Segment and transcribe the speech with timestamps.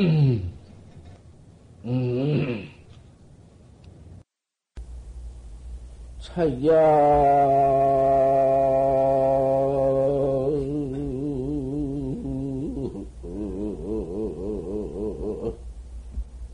[0.00, 0.50] 음.
[1.84, 2.70] 음.
[6.20, 6.70] 차야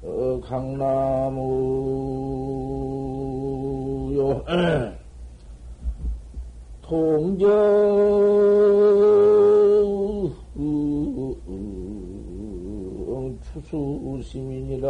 [0.02, 1.46] 어, 강나무요
[6.82, 7.46] 통정
[13.68, 14.88] 추수시민이라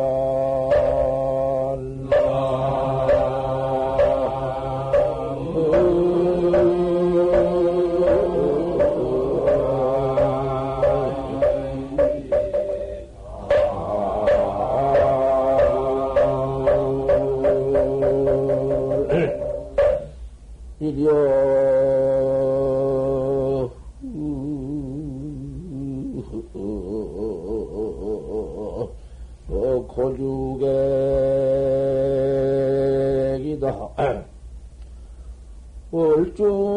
[36.38, 36.76] 월주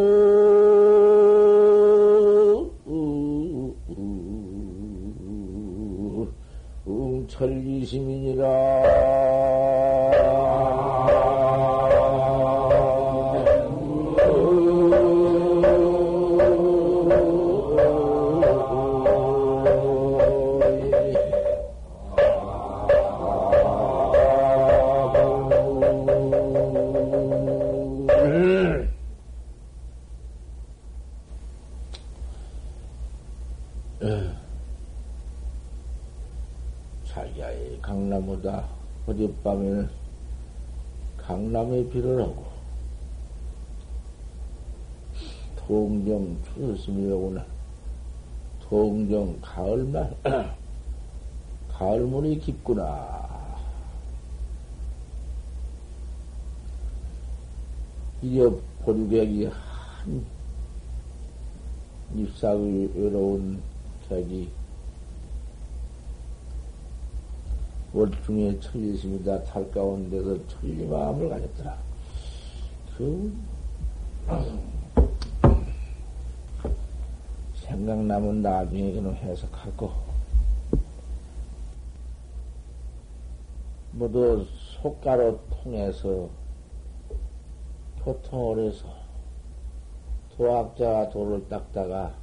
[6.87, 8.45] 응철리심이니라.
[46.89, 47.45] 추스심이 오구나.
[48.61, 50.15] 통정 가을말
[51.71, 53.29] 가을물이 깊구나.
[58.21, 60.25] 이어 보류객이 한
[62.15, 63.61] 잎사귀 외로운
[64.09, 64.49] 객이
[67.93, 71.77] 월중에 천리심이다 탈 가운데서 천리 마음을 가졌더라.
[72.97, 73.33] 그
[77.69, 79.91] 생각나면 나중에 그는 해석하고.
[83.91, 84.45] 모두
[84.81, 86.29] 속가로 통해서
[88.03, 88.87] 교통을 해서
[90.35, 92.13] 도학자가 돌을 닦다가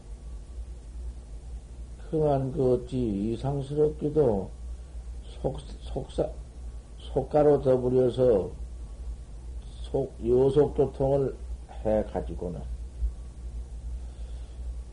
[2.10, 4.50] 그만 그 어찌 이상스럽게도
[5.24, 6.28] 속, 속사,
[6.98, 8.50] 속가로 더불여서
[9.82, 11.36] 속, 요속교통을
[11.84, 12.75] 해가지고는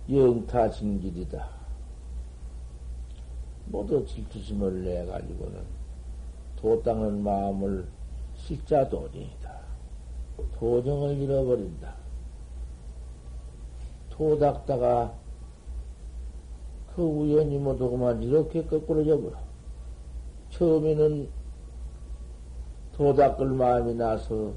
[0.09, 1.47] 영타징길이다.
[3.67, 5.61] 모두 질투심을 내가지고는
[6.57, 7.87] 도 닦는 마음을
[8.35, 9.53] 실자 도정이다.
[10.57, 11.95] 도정을 잃어버린다.
[14.09, 15.13] 도 닦다가
[16.95, 19.37] 그 우연히 모두 그만 이렇게 거꾸로 져 버려.
[20.51, 21.29] 처음에는
[22.93, 24.53] 도 닦을 마음이 나서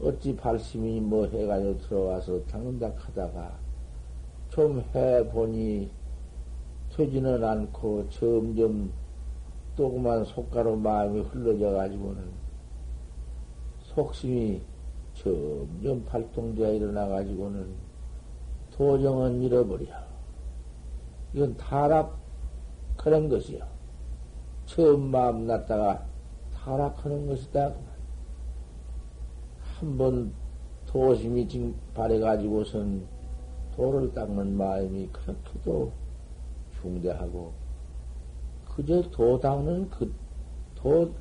[0.00, 3.63] 어찌 발심이 뭐 해가지고 들어와서 닦는다 하다가
[4.54, 5.90] 좀 해보니
[6.94, 8.92] 되지는 않고 점점
[9.74, 12.22] 또 그만 속가로 마음이 흘러져 가지고는
[13.82, 14.62] 속심이
[15.14, 17.74] 점점 발동되어 일어나 가지고는
[18.70, 19.86] 도정은 잃어버려.
[21.32, 23.66] 이건 타락하는 것이요.
[24.66, 26.06] 처음 마음 났다가
[26.54, 27.74] 타락하는 것이다.
[29.80, 30.32] 한번
[30.86, 33.13] 도심이 지금 발해가지고선
[33.76, 35.92] 도를 닦는 마음이 그렇게도
[36.80, 37.52] 중대하고,
[38.74, 40.12] 그저 도 닦는 그,
[40.74, 41.12] 도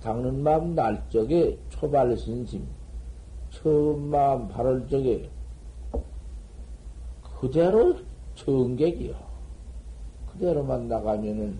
[0.00, 2.66] 닦는 마음 날 적에 초발신심,
[3.50, 5.30] 처음 마음 바를 적에
[7.22, 7.96] 그대로
[8.34, 9.14] 정객이요.
[10.32, 11.58] 그대로만 나가면은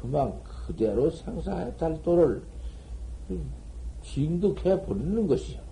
[0.00, 2.42] 그만 그대로 생사해탈 도를
[4.02, 5.65] 징득해 버리는 것이요.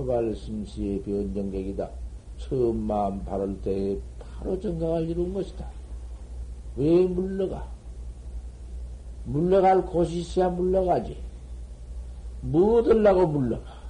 [0.00, 1.90] 초발심시의 변정객이다.
[2.38, 5.68] 처음 마음 바를 때에 바로 정강을 이룬 것이다.
[6.76, 7.68] 왜 물러가?
[9.24, 11.16] 물러갈 곳이 있어야 물러가지.
[12.40, 13.80] 뭐 얻으려고 물러가?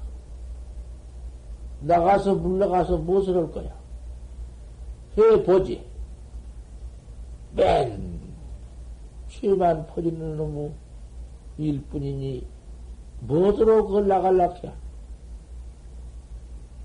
[1.83, 3.73] 나가서 물러가서 무엇을 할 거야?
[5.17, 5.85] 해보지.
[7.55, 8.21] 맨
[9.29, 10.73] 죄만 퍼지는 놈의
[11.59, 12.47] 일뿐이니
[13.21, 14.73] 뭐더러 그걸 나갈락 해?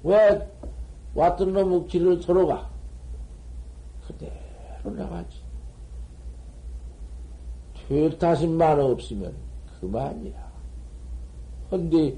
[0.06, 0.48] 왜
[1.16, 2.70] 왔던 놈의 길을 서로 가?
[4.06, 5.42] 그대로 나가지.
[7.74, 9.36] 퇴타심만 없으면
[9.80, 10.46] 그만이야.
[11.72, 12.16] 근데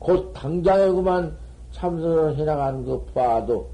[0.00, 1.38] 곧 당장에 그만
[1.70, 3.70] 참선을 해나가는 거 봐도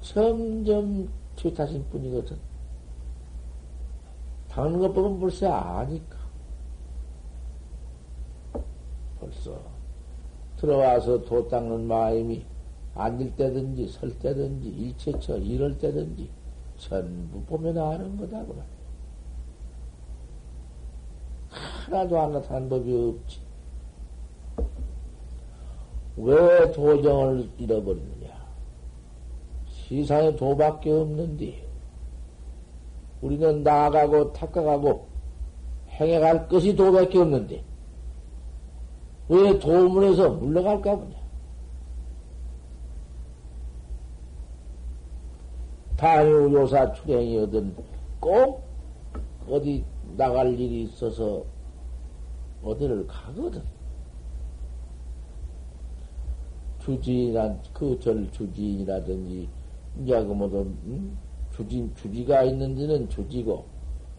[0.00, 2.38] 점점 퇴타심 뿐이거든.
[4.48, 6.16] 당하는 것 보면 벌써 아니까.
[9.18, 9.75] 벌써
[10.56, 12.44] 들어와서 도 닦는 마음이
[12.94, 16.30] 앉을 때든지 설 때든지 일체처 이럴 때든지
[16.78, 18.64] 전부 보면 아는 거다 그만.
[21.48, 23.40] 하나도 안 나타난 법이 없지.
[26.16, 28.46] 왜 도정을 잃어버리느냐?
[29.88, 31.66] 세상에 도밖에 없는데,
[33.20, 35.06] 우리는 나아가고 탁가가고
[35.90, 37.62] 행해갈 것이 도밖에 없는데,
[39.28, 41.16] 왜 도문에서 물러갈까 보냐?
[45.96, 47.74] 다유요사 출행이거든
[48.20, 48.62] 꼭
[49.48, 49.84] 어디
[50.16, 51.42] 나갈 일이 있어서
[52.62, 53.62] 어디를 가거든.
[56.80, 59.48] 주지란 그 절 주지이라든지
[60.02, 61.18] 이제 그 뭐든 음?
[61.52, 63.64] 주지 주지가 있는 데는 주지고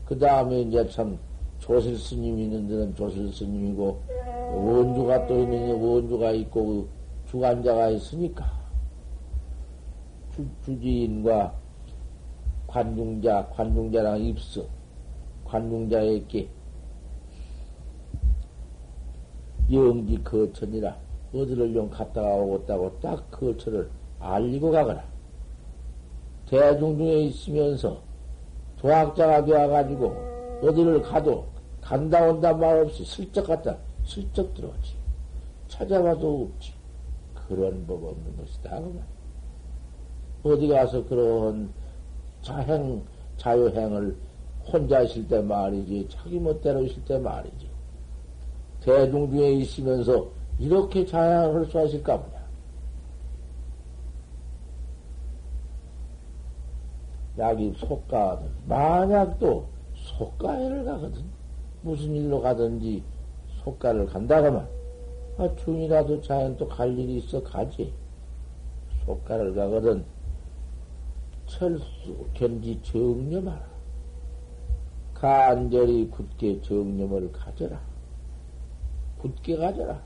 [0.05, 1.17] 그 다음에 이제 참
[1.59, 4.01] 조실 스님이 있는 데는 조실 스님이고
[4.53, 6.89] 원주가 또 있는 데 원주가 있고 그
[7.29, 8.51] 주관자가 있으니까
[10.35, 11.53] 주, 주지인과
[12.67, 14.67] 관중자 관중자랑 입수
[15.45, 16.49] 관중자에게
[19.71, 20.95] 영지 거천이라
[21.33, 23.89] 어디를 좀 갔다가 오겠다고 딱 거천을
[24.19, 25.03] 알리고 가거라.
[26.47, 28.01] 대중 중에 있으면서
[28.77, 31.45] 도학자가 되어가지고 어디를 가도
[31.81, 34.95] 간다 온다 말 없이 슬쩍 갔다 슬쩍 들어오지.
[35.67, 36.73] 찾아봐도 없지.
[37.47, 38.81] 그런 법 없는 것이다.
[40.43, 41.69] 어디 가서 그런
[42.41, 43.03] 자행,
[43.37, 44.15] 자유행을
[44.65, 47.69] 혼자 있을 때 말이지, 자기 멋대로 있을 때 말이지.
[48.81, 50.27] 대중 중에 있으면서
[50.59, 52.37] 이렇게 자양을 할 수 있을까 보냐.
[57.37, 58.47] 약이 속가거든.
[58.67, 59.65] 만약 또
[60.17, 61.23] 속가에를 가거든.
[61.81, 63.03] 무슨 일로 가든지
[63.63, 64.67] 속가를 간다가만,
[65.37, 67.93] 아, 중이라도 자연 또 갈 일이 있어 가지.
[69.05, 70.05] 속가를 가거든.
[71.45, 71.85] 철수,
[72.33, 73.67] 견지 정념하라.
[75.13, 77.79] 간절히 굳게 정념을 가져라.
[79.19, 80.01] 굳게 가져라.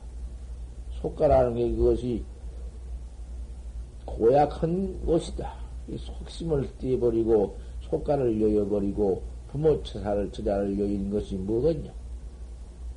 [1.01, 2.23] 속가라는 게 그것이
[4.05, 5.53] 고약한 것이다.
[5.87, 9.21] 이 속심을 띄어버리고 속가를 여여버리고
[9.51, 11.91] 부모 처사를 처자를 여인 것이 뭐겠냐?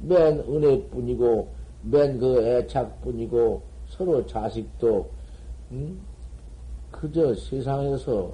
[0.01, 1.49] 맨 은혜뿐이고
[1.83, 5.11] 맨 그 애착뿐이고 서로 자식도
[5.73, 6.01] 음?
[6.91, 8.33] 그저 세상에서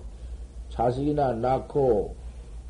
[0.68, 2.14] 자식이나 낳고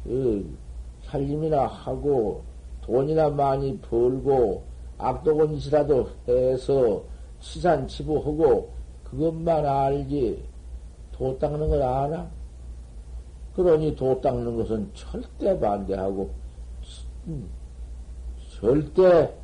[0.05, 0.57] 그
[1.03, 2.43] 살림이나 하고
[2.83, 4.63] 돈이나 많이 벌고
[4.99, 7.03] 악도건짓이라도 해서
[7.41, 8.71] 시산 치부하고
[9.05, 10.43] 그것만 알지
[11.13, 12.31] 도 닦는 걸 아나?
[13.55, 16.31] 그러니 도 닦는 것은 절대 반대하고
[17.27, 17.49] 음,
[18.61, 19.35] 절대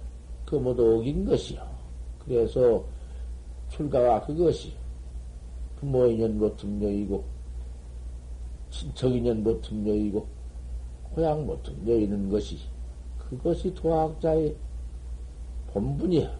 [0.44, 1.60] 그 모두 어긴 것이요.
[2.24, 2.84] 그래서
[3.70, 4.72] 출가가 그것이
[5.76, 7.24] 부모 인연 못은 여이고
[8.70, 10.26] 친척 인연 못은 여이고
[11.14, 12.58] 고향 못은 여이는 것이
[13.18, 14.54] 그것이 도학자의
[15.72, 16.30] 본분이야.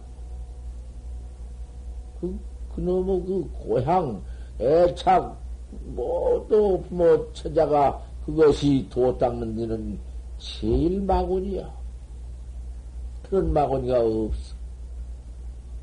[2.19, 2.39] 그,
[2.73, 4.23] 그놈의 그 고향,
[4.59, 5.37] 애착,
[5.71, 9.99] 뭐또 부모 처자가 그것이 도 닦는 데는
[10.37, 11.73] 제일 마군이야.
[13.23, 14.55] 그런 마군이가 없어.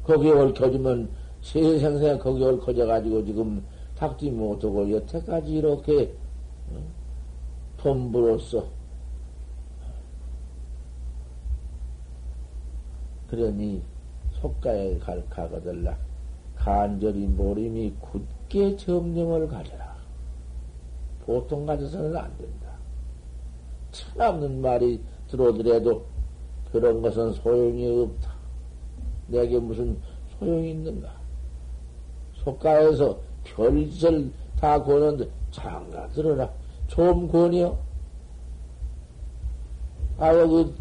[0.05, 1.11] 거기에 얽혀주면
[1.43, 3.65] 세생생 거기에 얽혀져가지고 지금
[3.97, 6.15] 닦지 못하고 여태까지 이렇게
[7.77, 8.67] 돈부로써
[13.29, 13.83] 그러니
[14.41, 15.97] 속가에 갈, 가거들라.
[16.57, 19.95] 간절히 모림이 굳 게 정념을 가져라.
[21.25, 22.71] 보통 가져서는 안 된다.
[23.91, 26.05] 천없는 말이 들어오더라도
[26.71, 28.35] 그런 것은 소용이 없다.
[29.29, 29.97] 내게 무슨
[30.39, 31.11] 소용이 있는가?
[32.45, 36.51] 속가에서 별짓을 다 고는데 장가 들어라.
[36.89, 37.79] 좀 권이요.
[40.19, 40.73] 아, 여기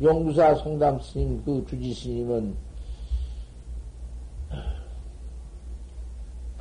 [0.00, 2.54] 용두사 송담 스님, 그 주지 스님은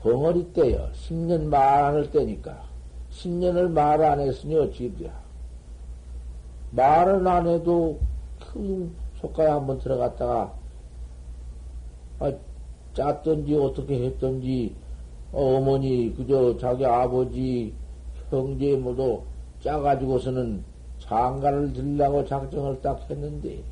[0.05, 0.87] 벙어리 때요.
[0.93, 2.63] 10년 말 안 할 때니까.
[3.09, 5.11] 10년을 말 안 했으니 어찌 돼.
[6.69, 7.99] 말은 안 해도
[8.39, 10.53] 큰 속가에 한번 들어갔다가,
[12.19, 12.31] 아,
[12.93, 14.75] 짰던지 어떻게 했던지,
[15.31, 17.73] 어, 어머니, 그저 자기 아버지,
[18.29, 19.23] 형제 모두
[19.61, 20.63] 짜가지고서는
[20.99, 23.63] 장가를 들라고 작정을 딱 했는데,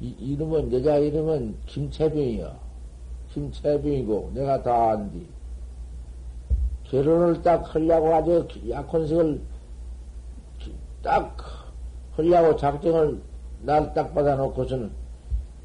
[0.00, 2.61] 이, 이름은, 여자 이름은 김채병이야.
[3.32, 5.26] 김채병이고, 내가 다 안디.
[6.84, 9.40] 결혼을 딱 하려고 아주 약혼식을
[11.02, 11.36] 딱
[12.12, 13.20] 하려고 작정을
[13.62, 14.90] 날 딱 받아놓고서는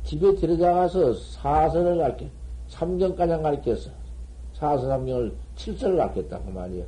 [0.04, 2.26] 집에 들여다가서 사설을 가르쳐,
[2.70, 3.90] 삼경가량 가르쳤어.
[4.54, 6.86] 사설 삼경을 칠설을 가르쳤다고 말이야.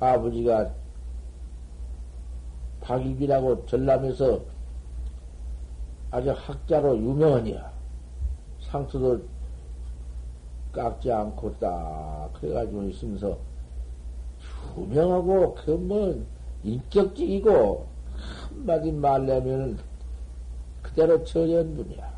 [0.00, 0.70] 아버지가
[2.80, 4.40] 박일비라고 전남에서
[6.10, 7.70] 아주 학자로 유명한이야.
[8.60, 9.22] 상투도
[10.72, 13.38] 깎지 않고 딱 그래가지고 있으면서
[14.76, 16.24] 유명하고 그뭐
[16.64, 17.86] 인격적이고
[18.48, 19.78] 한마디 말려면은
[20.80, 22.12] 그대로 처리한 분이야.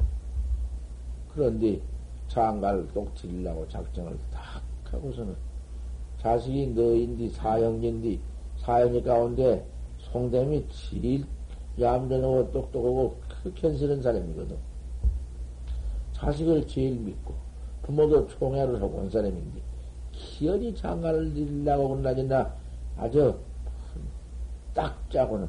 [1.33, 1.81] 그런데
[2.29, 5.35] 장가를 똑 드리려고 작정을 딱 하고서는
[6.19, 8.21] 자식이 너인디 사형인디
[8.57, 9.67] 사형이 가운데
[9.99, 11.27] 송됨이 제일
[11.79, 14.57] 얌전하고 똑똑하고 극현스러운 사람이거든.
[16.13, 17.44] 자식을 제일 믿고
[17.85, 19.61] 부모도 총애를 하고 온 사람인데
[20.13, 22.53] 기어이 장가를 드리려고 그러나
[22.97, 23.39] 아주
[24.73, 25.49] 딱 짜고는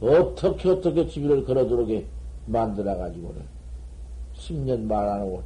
[0.00, 2.06] 어떻게 어떻게 집을 걸어들어게
[2.46, 3.42] 만들어가지고는
[4.34, 5.42] 10년 말 안 하고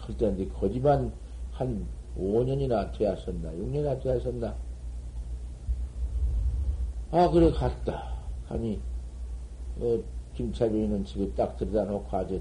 [0.00, 1.12] 설때인데 거지만
[1.52, 1.86] 한
[2.18, 4.54] 5년이나 되었었나 6년이나 되었었나.
[7.12, 8.14] 아 그래 갔다.
[8.48, 8.80] 하니
[9.78, 10.02] 어,
[10.34, 12.40] 김차빈이는 집에 딱 들여다 놓고 아주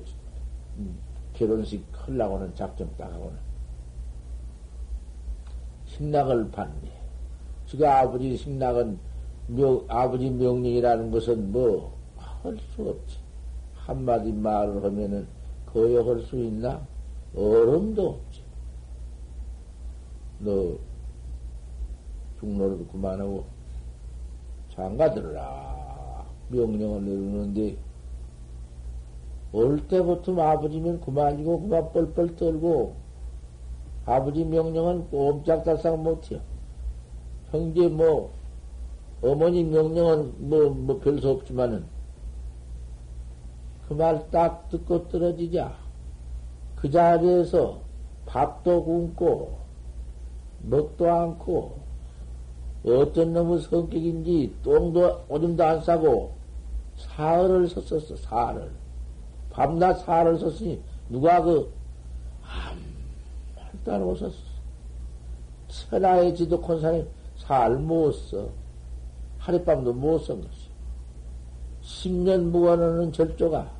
[0.77, 0.98] 음,
[1.39, 3.38] 결혼식 하려고는 작정 딱 하고는
[5.86, 6.91] 식락을 받네
[7.65, 9.00] 지금 아버지 식락은
[9.48, 13.17] 명, 아버지 명령이라는 것은 뭐, 할 수 없지.
[13.75, 15.27] 한마디 말을 하면은
[15.65, 16.86] 거역할 수 있나?
[17.36, 18.41] 어른도 없지.
[20.39, 20.77] 너,
[22.39, 23.46] 중로를 그만하고
[24.74, 26.25] 장가 들어라.
[26.50, 27.77] 명령을 내리는데,
[29.51, 32.96] 올 때부터 아버지면 그만이고 그만 뻘뻘 떨고,
[34.06, 36.39] 아버지 명령은 꼼짝달싹 못해요.
[37.51, 38.32] 형제 뭐,
[39.22, 41.86] 어머니 명령은 뭐, 뭐, 별수 없지만은,
[43.88, 45.74] 그 말 딱 듣고 떨어지자.
[46.75, 47.79] 그 자리에서
[48.27, 49.58] 밥도 굶고,
[50.62, 51.79] 먹도 않고,
[52.86, 56.32] 어떤 놈의 성격인지 똥도 오줌도 안 싸고,
[56.98, 58.70] 사흘을 썼었어, 사흘을.
[59.50, 61.72] 밤낮 사흘을 썼으니, 누가 그,
[62.41, 64.36] 한말도 안 오셨어.
[65.68, 67.06] 천하의 지독한 사람이
[67.38, 68.50] 살못 써.
[69.39, 70.70] 하룻밤도 못 쓴 것이.
[71.82, 73.72] 10년 무관하는 절조가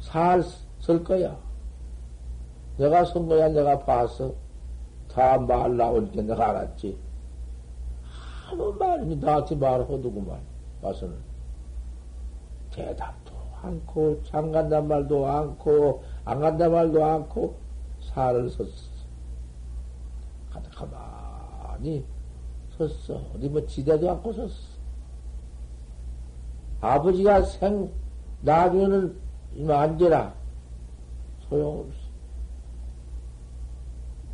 [0.00, 0.42] 살,
[0.80, 1.36] 쓸 거야.
[2.78, 4.32] 내가 쓴 거야, 내가 봤어.
[5.08, 6.98] 다말 나오니까 내가 알았지.
[8.50, 10.40] 아무 말이 나한테 말하더구만,
[10.80, 11.16] 와서는.
[12.70, 13.27] 대답도
[13.62, 17.56] 않고, 장 간단 말도 않고, 안 간단 말도 않고,
[18.00, 18.98] 살을 썼어.
[20.78, 22.04] 가만히
[22.76, 23.20] 섰어.
[23.34, 24.78] 어디 뭐 지대도 않고 섰어.
[26.80, 27.90] 아버지가 생,
[28.42, 29.18] 나중에는
[29.54, 30.32] 이만 앉아라.
[31.48, 31.98] 소용없어.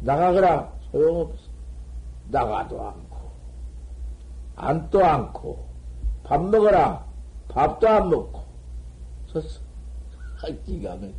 [0.01, 0.71] 나가거라.
[0.91, 1.55] 소용없어.
[2.29, 3.17] 나가도 않고,
[4.57, 5.65] 앉도 않고,
[6.25, 7.05] 밥 먹어라.
[7.49, 8.44] 밥도 안 먹고,
[9.35, 9.61] 섰어.
[10.43, 11.11] 아, 기가 막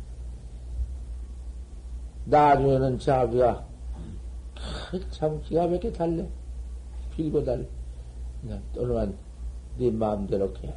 [2.24, 3.66] 나중에는 자기가
[5.10, 6.26] 참 기가 막히게 달래.
[7.12, 7.66] 빌고 달,
[8.40, 9.16] 그냥 또는
[9.76, 10.74] 네 마음대로 해라.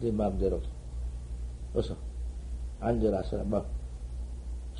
[0.00, 0.60] 네 마음대로.
[1.74, 1.96] 어서
[2.80, 3.66] 앉아라서 막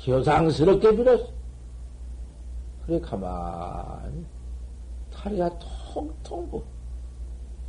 [0.05, 1.31] 효상스럽게 빌었어.
[2.85, 4.25] 그래 가만히
[5.11, 6.63] 다리가 통통 부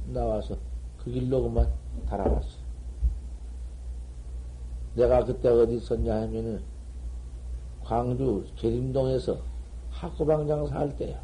[0.06, 0.56] 나와서
[0.98, 1.70] 그 길로 그만
[2.08, 2.59] 달아갔어.
[5.00, 6.62] 내가 그때 어디 있었냐 하면은
[7.82, 9.38] 광주 계림동에서
[9.90, 11.18] 학구방장 살 때야.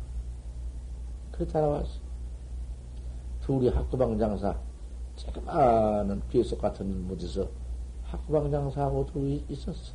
[1.30, 2.00] 그래 따라왔어.
[3.42, 4.56] 둘이 학구방 장사,
[5.16, 7.47] 조그마한 비속 같은 곳에서
[8.04, 9.95] 학구방 장사하고 둘이 있었어.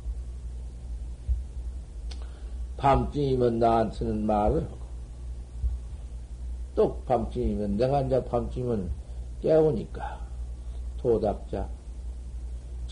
[2.76, 4.78] 밤중이면 나한테는 말을 하고,
[6.76, 8.90] 또 밤중이면 내가 이제 밤중이면
[9.40, 10.20] 깨우니까,
[10.98, 11.68] 도닥자,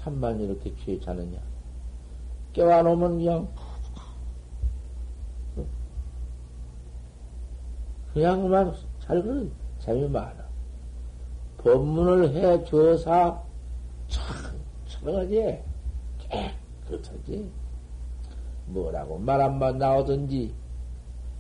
[0.01, 1.39] 참만 이렇게 취해 자느냐.
[2.55, 3.49] 깨워놓으면 그냥
[8.15, 9.47] 그냥 그만 잘 그래.
[9.79, 10.45] 재미 많아.
[11.59, 13.45] 법문을 해 줘서
[14.09, 14.25] 참,
[14.87, 15.63] 참하지.
[16.19, 17.51] 깨끗하지.
[18.67, 20.55] 뭐라고 말 한번 나오든지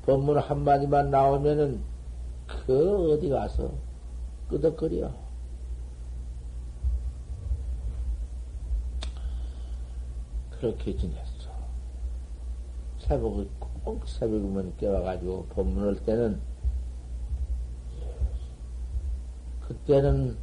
[0.04, 1.80] 법문 한마디만 나오면은
[2.46, 3.72] 그 어디 가서
[4.48, 5.29] 끄덕거려.
[10.60, 11.50] 그렇게 지냈어.
[12.98, 13.48] 새벽에
[13.82, 16.38] 꼭 새벽이면 깨워가지고 법문할 때는
[19.66, 20.36] 그때는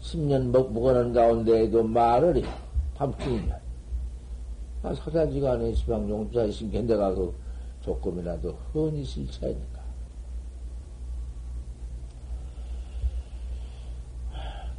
[0.00, 2.42] 10년 먹, 먹어놓은 가운데에도 말을 해.
[2.94, 3.60] 밤중이면.
[4.84, 7.34] 아, 사자지간에 시방 용주자 신견대가 그
[7.82, 9.82] 조금이라도 흔히 실차이니까.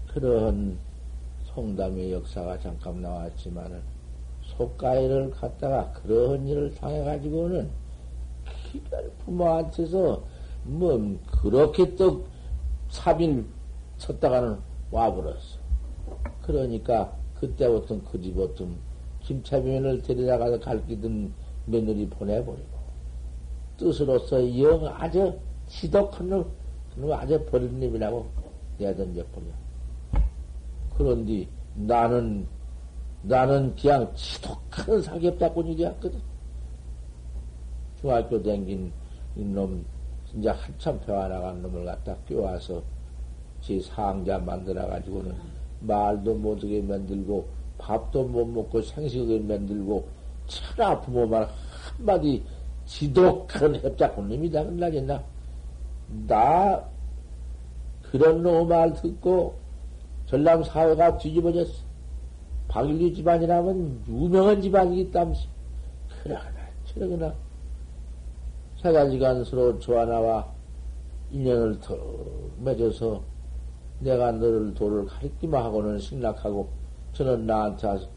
[0.08, 0.78] 그런
[1.46, 3.82] 송담의 역사가 잠깐 나왔지만은
[4.58, 7.70] 속가위를 갖다가 그런 일을 당해가지고는
[8.72, 10.24] 기별 부모한테서
[10.64, 12.26] 뭐 그렇게 또
[12.90, 13.46] 사비를
[13.98, 14.58] 쳤다가는
[14.92, 15.64] 와버렸어.
[16.44, 18.68] 그러니까 그때부터 그 집부터
[19.22, 21.34] 김차비면을 데려다가서 갈기던
[21.66, 22.74] 며느리 보내버리고
[23.78, 26.46] 뜻으로서 영 아주 지독한 놈,
[26.94, 28.26] 그놈 아주 버린 놈이라고
[28.78, 29.46] 내던져버려.
[30.98, 32.46] 그런데 나는
[33.24, 36.20] 나는 그냥 지독한 사기업다꾼이었거든.
[38.00, 38.92] 중학교 댕긴
[39.36, 39.86] 이놈,
[40.30, 42.84] 진짜 한참 배워나간 놈을 갖다 끼워와서
[43.62, 45.34] 지 상자 만들어가지고는
[45.80, 47.46] 말도 못하게 만들고,
[47.78, 50.06] 밥도 못 먹고 생식을 만들고,
[50.48, 51.48] 차라 부모말
[51.98, 52.44] 한마디
[52.86, 54.66] 지독한 협작꾼 놈이다.
[54.66, 55.24] 그날겠나?
[56.28, 56.84] 나,
[58.02, 59.56] 그런 놈 말 듣고,
[60.26, 61.83] 전남 사회가 뒤집어졌어.
[62.74, 65.38] 박일리 집안이라면 유명한 집안이기 때문에
[66.24, 66.42] 그러나
[66.86, 67.36] 저러거나
[68.82, 70.52] 사가지간 서로 조하나와
[71.30, 71.96] 인연을 더
[72.58, 73.22] 맺어서
[74.00, 76.68] 내가 너를 도를 가리키만 하고는 승낙하고
[77.14, 78.08] 저는 나한테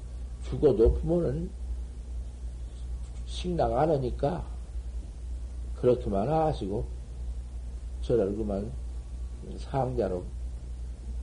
[0.45, 1.51] 죽어도 부모는
[3.27, 4.43] 승낙 안 하니까
[5.75, 6.87] 그렇게만 하시고
[8.01, 8.73] 저를 그만
[9.59, 10.25] 상자로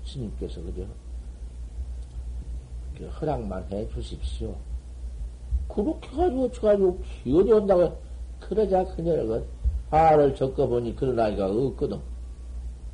[0.04, 0.88] 스님께서 그죠
[3.02, 4.56] 허락만 해 주십시오.
[5.68, 7.98] 그렇게 가지고, 저가지고 기운이 온다고,
[8.40, 9.42] 그러자 그녀가
[9.90, 12.00] 화를 적어보니 그런 아이가 없거든.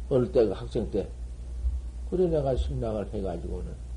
[0.09, 1.07] 어릴 때, 학생 때.
[2.09, 3.89] 그래 내가 승낙을 해가지고는.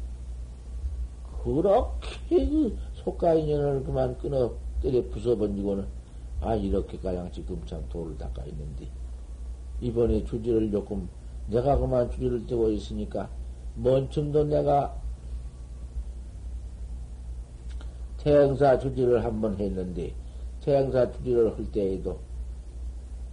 [1.43, 5.85] 그렇게 그 속가 인연을 그만 끊어 때려 부숴번지고는,
[6.41, 8.89] 아, 이렇게 가양 지금 참 돌을 닦아 있는데,
[9.81, 11.09] 이번에 주지를 조금,
[11.49, 13.29] 내가 그만 주지를 떼고 있으니까,
[13.75, 15.02] 먼 쯤도 내가
[18.23, 20.13] 태양사 주지를 한번 했는데,
[20.61, 22.21] 태양사 주지를 할 때에도,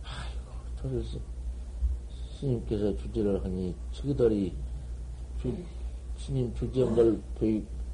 [0.03, 1.03] 아이고, 저를
[2.39, 4.53] 스님께서 주지를 하니, 저들이
[5.41, 5.53] 주,
[6.17, 7.19] 스님 주지한 걸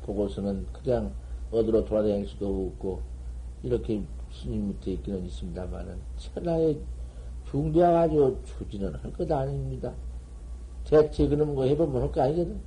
[0.03, 1.11] 보고서는 그냥
[1.51, 3.01] 어디로 돌아다닐 수도 없고,
[3.63, 6.77] 이렇게 스님 밑에 있기는 있습니다만은, 천하에
[7.51, 9.93] 중대해가지고 주지는 할 것 아닙니다.
[10.85, 12.57] 대체 그런 거 해보면 할 거 아니거든.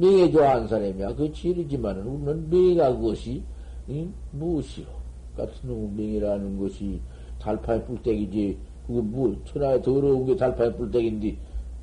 [0.00, 1.14] 명예 좋아하는 사람이야.
[1.14, 3.42] 그 질이지만은, 우리는 명예가 그것이,
[3.90, 4.12] 응?
[4.32, 4.86] 무엇이요?
[5.36, 7.00] 같은 놈 명예라는 것이
[7.38, 8.58] 달파의 뿔떼기지.
[8.86, 11.36] 그거 뭐, 천하에 더러운 게 달파의 뿔떼기인데,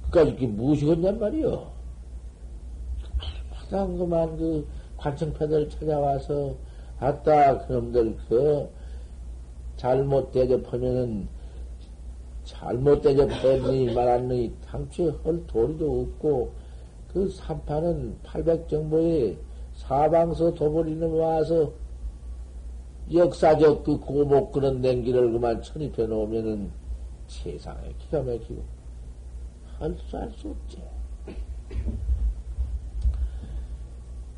[0.06, 1.71] 그까지 그게 무엇이겠냔 말이요.
[3.51, 6.56] 마당 그만 그 관청패들 찾아와서,
[6.99, 8.67] 아따, 그놈들 그,
[9.75, 11.27] 잘못 대접하면은,
[12.43, 16.51] 잘못 대접했니 말았니, 당초에 헐 도리도 없고,
[17.12, 19.38] 그 삼파는 800정보에
[19.74, 21.72] 사방서 도벌이는 와서
[23.13, 26.72] 역사적 그 고목 그런 냉기를 그만 천입해 놓으면은
[27.28, 28.63] 세상에 기가 막히고
[29.80, 30.82] 할 수 할 수 없지.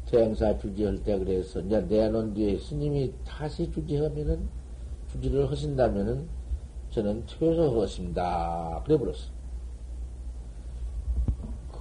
[0.05, 4.49] 대행사 주지할 때 그래서 이제 내놓은 뒤에 스님이 다시 주지하면은
[5.11, 6.27] 주지를 하신다면은
[6.89, 8.81] 저는 퇴소 하십니다.
[8.85, 9.38] 그래 버렸어.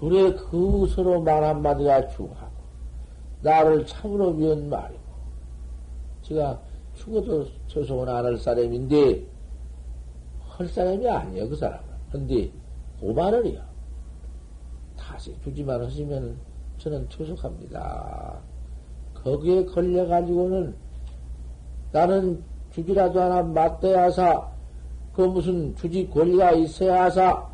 [0.00, 2.52] 그래, 그 서로 말 한마디가 중하고,
[3.42, 5.00] 나를 참으로 위한 말이고,
[6.22, 6.60] 제가
[6.94, 9.26] 죽어도 죄송은 안 할 사람인데,
[10.40, 11.84] 할 사람이 아니야, 그 사람은.
[12.12, 12.50] 근데,
[13.00, 13.60] 오만을이요.
[14.96, 16.36] 다시 주지만 하시면
[16.78, 18.38] 저는 퇴속합니다.
[19.14, 20.74] 거기에 걸려가지고는
[21.92, 24.48] 나는 주지라도 하나 맞대야 하사,
[25.12, 27.48] 그 무슨 주지 권리가 있어야 하사,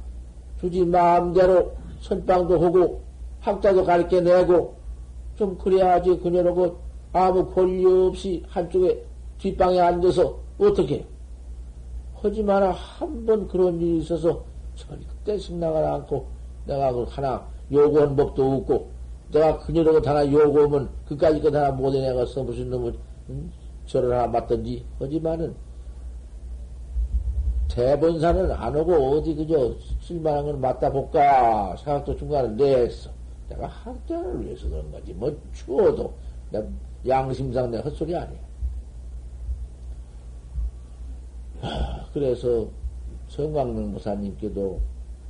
[0.60, 1.72] 주지 마음대로
[2.04, 3.02] 선빵도 하고
[3.40, 4.76] 학자도 가르쳐 내고
[5.36, 6.78] 좀 그래야지 그녀로고
[7.12, 9.04] 아무 권리 없이 한쪽에
[9.38, 11.06] 뒷방에 앉아서 어떻게.
[12.20, 16.26] 하지만 한번 그런 일이 있어서 절대 승낙을 않고
[16.66, 18.90] 내가 그 하나 요구한 법도 없고
[19.32, 22.94] 내가 그녀로고 하나 요구하면 그까지 것 하나 못 해내가서 무슨 놈을
[23.30, 23.50] 응?
[23.86, 24.84] 절을 하나 맞든지.
[24.98, 25.54] 하지만은
[27.74, 33.10] 대본사는 안 오고 어디 그저 쓸만한 건 맞다 볼까 생각도 중간에 내했어.
[33.48, 35.12] 내가 학자를 위해서 그런 거지.
[35.12, 36.14] 뭐 추워도
[36.52, 36.64] 내
[37.06, 38.38] 양심상 내 헛소리 아니야.
[42.12, 42.68] 그래서
[43.26, 44.80] 성광명 무사님께도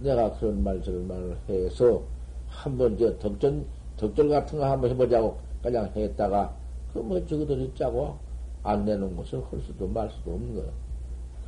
[0.00, 2.02] 내가 그런 말 저런 말을 해서
[2.46, 3.64] 한번 저 덕전
[3.96, 6.54] 덕절 같은 거 한번 해보자고 그냥 했다가
[6.92, 8.18] 그뭐 저거들이 짜고
[8.62, 10.66] 안 내는 것을 할 수도 말 수도 없는 거야.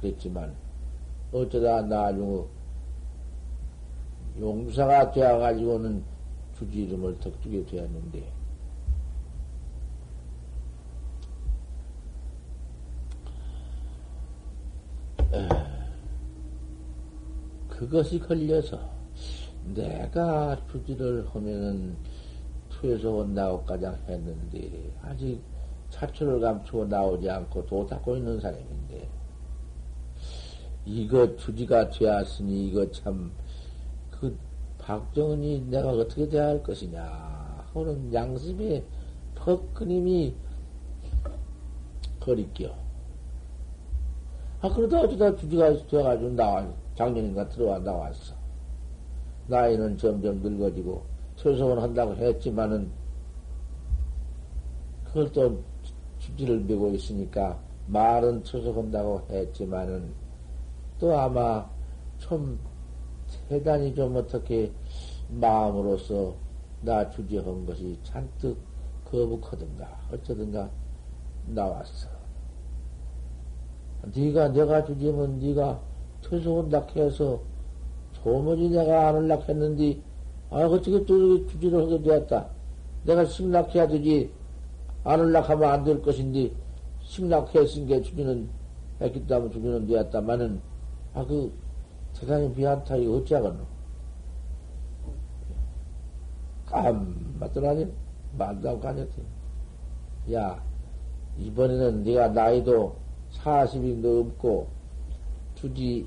[0.01, 0.55] 그랬지만
[1.33, 2.45] 어쩌다 나중에
[4.39, 6.03] 용사가 되어가지고는
[6.57, 8.33] 주지 이름을 덕두게 되었는데.
[17.69, 18.81] 그것이 걸려서
[19.75, 21.97] 내가 주지를 하면은
[22.71, 25.43] 투에서 온다고 가장 했는데 아직
[25.91, 29.16] 차출을 감추고 나오지 않고 도 닦고 있는 사람인데
[30.87, 33.31] 이거 주지가 되었으니 이거 참
[34.21, 34.37] 그
[34.79, 37.03] 박정은이 내가 어떻게 대할 야 것이냐
[37.75, 38.83] 하는 양심에
[39.35, 40.35] 퍽 그님이
[42.21, 42.75] 거리껴.
[44.61, 48.35] 아 그러다 어쩌다 주지가 되어가지고 나와 작년인가 들어와 나왔어.
[49.49, 51.05] 나이는 점점 늙어지고
[51.37, 52.91] 철성을 한다고 했지만은
[55.05, 55.63] 그걸 또
[56.19, 60.11] 주지를 메고 있으니까 말은 철석한다고 했지만은
[60.99, 61.69] 또 아마
[62.19, 62.59] 좀
[63.49, 64.73] 대단히 좀 어떻게
[65.29, 66.35] 마음으로서
[66.83, 68.57] 나 주지한 것이 잔뜩
[69.05, 70.71] 거북하든가 어쩌든가
[71.47, 72.09] 나왔어.
[74.15, 75.81] 네가 내가 주지면 네가
[76.23, 77.41] 퇴소온다 해서
[78.15, 80.01] 도무지 내가 안 올락 했는데
[80.51, 82.49] 아 어떻게 또 주지를 하게 되었다.
[83.05, 84.31] 내가 승낙해야 되지
[85.05, 86.51] 안 올락하면 안 될 것인데
[87.87, 88.49] 게 주지는
[89.01, 90.61] 했기 때문에 주지는 되었다마는
[91.17, 91.51] 아 그
[92.13, 93.65] 세상에 비한타이 어찌하겠노?
[96.67, 97.91] 깜맞더라니
[98.39, 99.23] 안 가녔대.
[100.35, 100.63] 야
[101.39, 102.97] 이번에는 네가 나이도
[103.33, 104.69] 40이 넘고
[105.55, 106.07] 주지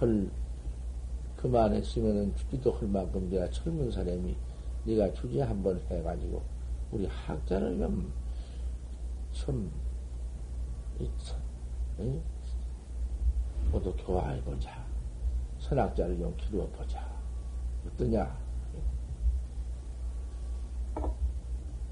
[0.00, 0.30] 헐
[1.36, 4.34] 그만했으면은 주지도 할 만큼 내가 젊은 사람이
[4.84, 6.42] 네가 주지 한번 해가지고
[6.90, 8.12] 우리 학자를 좀
[9.32, 9.70] 좀,
[11.18, 11.38] 참,
[13.70, 14.84] 모두 교화해보자.
[15.58, 17.04] 선악자를 좀 키워보자.
[17.86, 18.44] 어떠냐?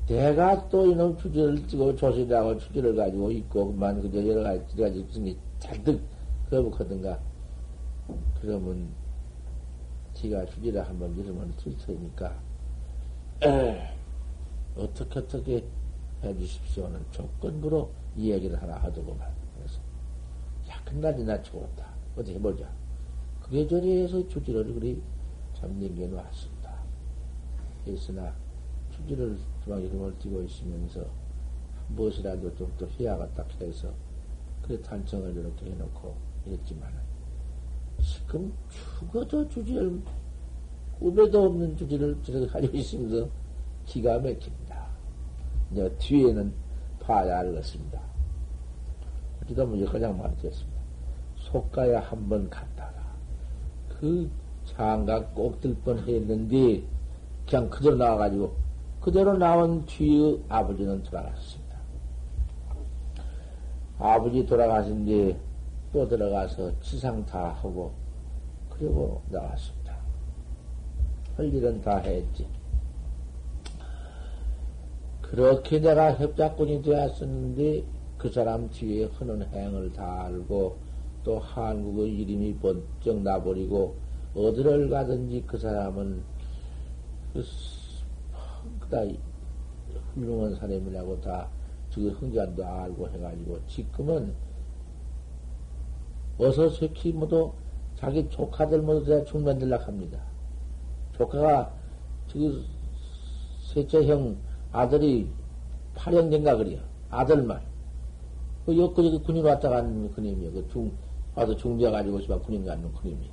[0.07, 5.03] 내가 또 이놈 주제를 찍고 조실하고 주제를 가지고 있고, 그만 그저 여러 가지, 여러 가지
[5.03, 6.03] 무슨 잔뜩
[6.51, 7.19] 거북하든가.
[8.41, 8.89] 그러면,
[10.15, 12.35] 지가 주제를 한번 이으면 들터니까,
[14.77, 15.65] 어떻게 어떻게
[16.23, 19.42] 해 주십시오는 조건부로 이야기를 하나 하더구만.
[20.93, 21.87] 끝나지나 죽었다.
[22.17, 22.71] 어디 해보자.
[23.41, 25.03] 그게 저리해서 주지를 그리
[25.55, 26.73] 참 남겨놓았습니다.
[27.87, 28.33] 했으나,
[28.91, 31.05] 주지를 주방 이름을 띄고 있으면서,
[31.89, 33.93] 무엇이라도 좀 더 해야겠다 해서,
[34.63, 36.15] 그래 탄청을 이렇게 해놓고
[36.47, 36.93] 이랬지만,
[38.01, 38.53] 지금
[39.01, 40.01] 죽어도 주지를,
[40.99, 43.29] 꿈에도 없는 주지를 저렇게 가지고 있으면서
[43.87, 44.87] 기가 막힙니다.
[45.73, 46.53] 이제 뒤에는
[47.01, 48.01] 봐야 알겠습니다.
[49.43, 50.72] 어쩌다 보니 그냥 말했습니다.
[51.53, 52.93] 속가야 한번 갔다가
[53.89, 54.31] 그
[54.65, 56.83] 장가 꼭들 뻔 했는데
[57.49, 58.55] 그냥 그대로 나와가지고
[59.01, 61.77] 그대로 나온 뒤에 아버지는 돌아갔습니다.
[63.99, 65.37] 아버지 돌아가신 뒤에
[65.93, 67.93] 또 들어가서 지상 다 하고
[68.71, 69.97] 그리고 나왔습니다.
[71.37, 72.47] 할 일은 다 했지.
[75.21, 77.85] 그렇게 내가 협작꾼이 되었었는데
[78.19, 80.77] 그 사람 뒤에 하는 행을 다 알고
[81.25, 83.97] 또 한국의 이름이 번쩍 나버리고
[84.35, 86.23] 어디를 가든지 그 사람은
[87.33, 87.45] 그,
[88.81, 89.03] 그다
[90.15, 94.35] 훌륭한 사람이라고 다저 흥전도 알고 해가지고 지금은
[96.39, 97.53] 어서 새끼 모두
[97.97, 100.19] 자기 조카들 모두 다 중만들락 합니다.
[101.17, 101.73] 조카가
[102.27, 102.39] 저
[103.61, 104.37] 셋째 형
[104.73, 105.29] 아들이
[105.95, 106.81] 8형된가 그래요.
[107.11, 107.61] 아들만.
[108.67, 110.53] 그그 군인 왔다 가는 그님이요.
[110.53, 110.93] 그 중,
[111.35, 113.31] 와서 중대가지고 집안 군인 가는 그님이.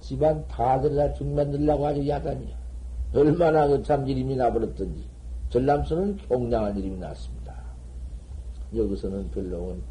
[0.00, 2.56] 집안 다들 다 중만들라고 아주 야단이야.
[3.14, 5.08] 얼마나 그참 이름이 나버렸던지.
[5.48, 7.54] 전남서는 경량한 이름이 났습니다.
[8.74, 9.82] 여기서는 별로는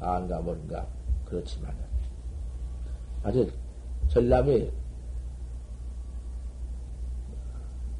[0.00, 0.86] 안가 뭔가
[1.24, 1.72] 그렇지만
[3.22, 3.50] 아주
[4.08, 4.70] 전남의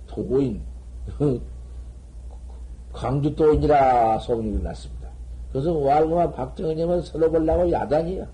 [0.06, 0.62] 도보인
[2.92, 5.03] 광주도인이라 소문이 났습니다.
[5.54, 8.26] 그래서 왈그만 박정희님은 서로 보려고 야단이야.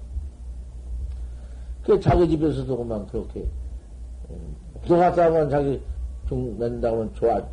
[1.82, 3.46] 그 자기 집에서도 그만 그렇게
[4.80, 5.82] 부동산 싸움은 자기
[6.26, 7.46] 중 낸다고 하면 좋아.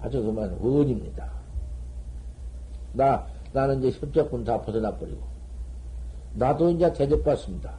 [0.00, 1.30] 아주 그만 원입니다.
[2.94, 5.20] 나, 나는 이제 협작군 다 벗어나 버리고.
[6.32, 7.74] 나도 이제 대접받습니다.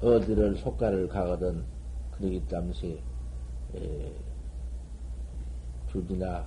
[0.00, 1.64] 어디를 속가를 가거든
[2.12, 2.98] 그러기 땀시
[5.92, 6.46] 주지나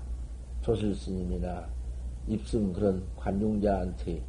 [0.61, 1.67] 조실스님이나
[2.27, 4.23] 입승 그런 관중자한테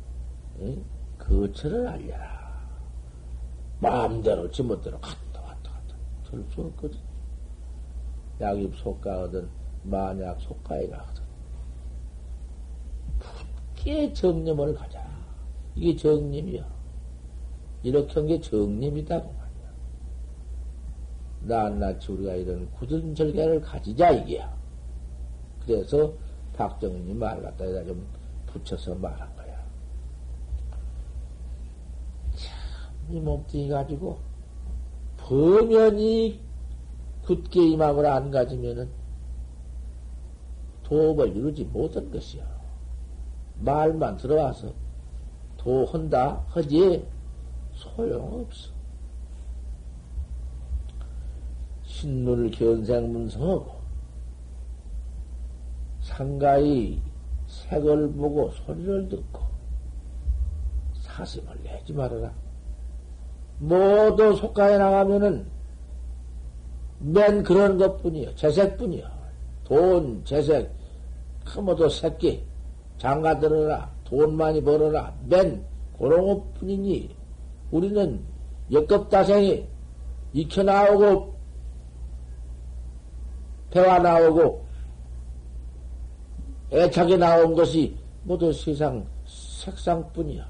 [1.19, 2.37] 거처를 알려라.
[3.81, 5.97] 마음대로 지멋대로 갔다 왔다 갔다
[6.31, 6.99] 될수 없거든.
[8.41, 9.49] 약입 속가거든
[9.85, 11.23] 만약 속가에 가거든
[13.19, 15.07] 굳게 정념을 가자.
[15.75, 16.77] 이게 정념이야.
[17.83, 19.73] 이렇게 한 게 정념이다고 말이야.
[21.43, 24.56] 낱낱이 우리가 이런 굳은 절개를 가지자 이게야.
[25.67, 26.13] 그래서
[26.57, 28.07] 박정은이 말 갖다가 좀
[28.47, 29.57] 붙여서 말한 거야.
[32.35, 34.19] 참, 이 몸뚱이 가지고
[35.19, 36.41] 범연히
[37.25, 38.89] 굳게 임함을 안 가지면은
[40.85, 42.45] 도업을 이루지 못한 것이야.
[43.59, 44.73] 말만 들어와서
[45.57, 47.05] 도한다 하지
[47.75, 48.71] 소용없어.
[51.83, 53.76] 신문을 견생 문성하고
[56.17, 56.99] 상가의
[57.47, 59.43] 색을 보고 소리를 듣고
[60.95, 62.33] 사심을 내지 말아라.
[63.59, 65.47] 모두 속가에 나가면은
[66.99, 68.35] 맨 그런 것 뿐이요.
[68.35, 69.07] 재색뿐이요.
[69.65, 70.73] 돈, 재색,
[71.61, 72.45] 모두 새끼,
[72.99, 75.65] 장가 들어라, 돈 많이 벌어라, 맨
[75.99, 77.15] 그런 것 뿐이니,
[77.71, 78.25] 우리는
[78.71, 79.67] 역급다생이
[80.33, 81.35] 익혀 나오고,
[83.71, 84.66] 배와 나오고,
[86.73, 90.47] 애착에 나온 것이 모두 세상 색상뿐이야.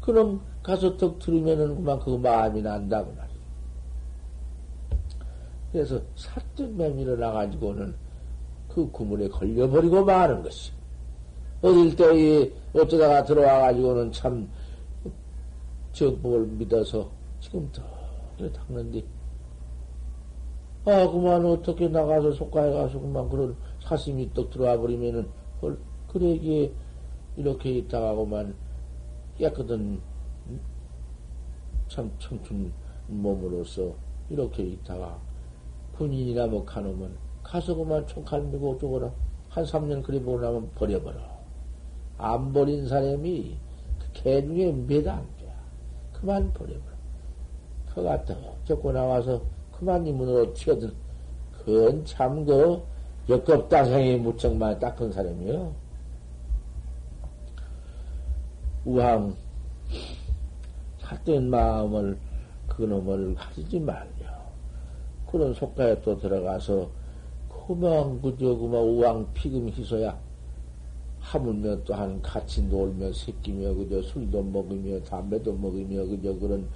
[0.00, 3.36] 그럼 가서 턱 들으면은 그만 그 마음이 난다고 말이야.
[5.72, 7.94] 그래서 사뜻 매미를 나가지고는
[8.68, 10.72] 그 구물에 걸려버리고 마는 것이.
[11.62, 14.48] 어릴 때 어쩌다가 들어와가지고는 참
[15.92, 17.10] 정법을 믿어서
[17.40, 17.82] 지금 더
[18.52, 19.02] 닦는데
[20.86, 25.28] 아 그만 어떻게 나가서 속가에 가서 그만 그런 사심이 떡 들어와 버리면은
[26.08, 26.72] 그러기에
[27.36, 28.54] 이렇게 있다가고만
[29.36, 30.00] 깨끗한
[31.88, 32.72] 참 청춘
[33.08, 33.94] 몸으로서
[34.30, 35.18] 이렇게 있다가
[35.98, 39.12] 군인이나 뭐 가놓으면 가서 그만 총칼 밀고 어쩌거나
[39.48, 41.18] 한 3년 그리 보고 나면 버려버려.
[42.18, 43.56] 안 버린 사람이
[43.98, 45.52] 그 개 중에 몇안 돼.
[46.12, 46.96] 그만 버려버려.
[47.92, 49.42] 그 같다고 적고 나와서
[49.78, 50.92] 그만 이 문으로 튀어들.
[51.64, 52.82] 그건 참 그
[53.28, 55.74] 역겁다생이 무척 많이 닦은 사람이요.
[58.84, 59.34] 우왕
[61.00, 62.16] 삿된 마음을
[62.68, 64.06] 그놈을 가지지 말려.
[65.30, 66.88] 그런 속가에 또 들어가서
[67.48, 70.16] 그만 그저 그만 우왕 피금 희소야.
[71.18, 76.68] 하물며 또한 같이 놀며 새끼며 그저 술도 먹으며 담배도 먹으며 그저 그런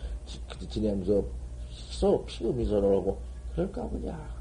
[0.69, 1.23] 지내면서
[1.71, 3.19] 희소 피금 희소를 고
[3.55, 4.41] 그럴까 보냐.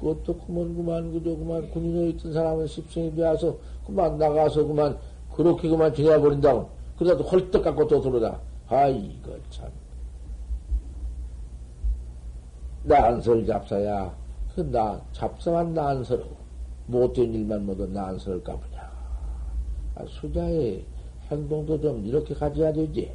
[0.00, 3.56] 그것도 그만 그만 그저 그만 군인에 있던 사람은 십성이 되어서
[3.86, 4.98] 그만 나가서 그만
[5.32, 6.68] 그렇게 그만 지내버린다고.
[6.98, 8.40] 그러다도 헐떡 갖고 또 들어다.
[8.68, 9.70] 아이 이거 참.
[12.84, 14.14] 난설 잡사야.
[14.54, 16.36] 그나 잡사만 난설하고.
[16.86, 18.90] 못된 일만 모두 난설을까 보냐.
[19.96, 20.84] 아, 수자의
[21.30, 23.12] 행동도 좀 이렇게 가져야 되지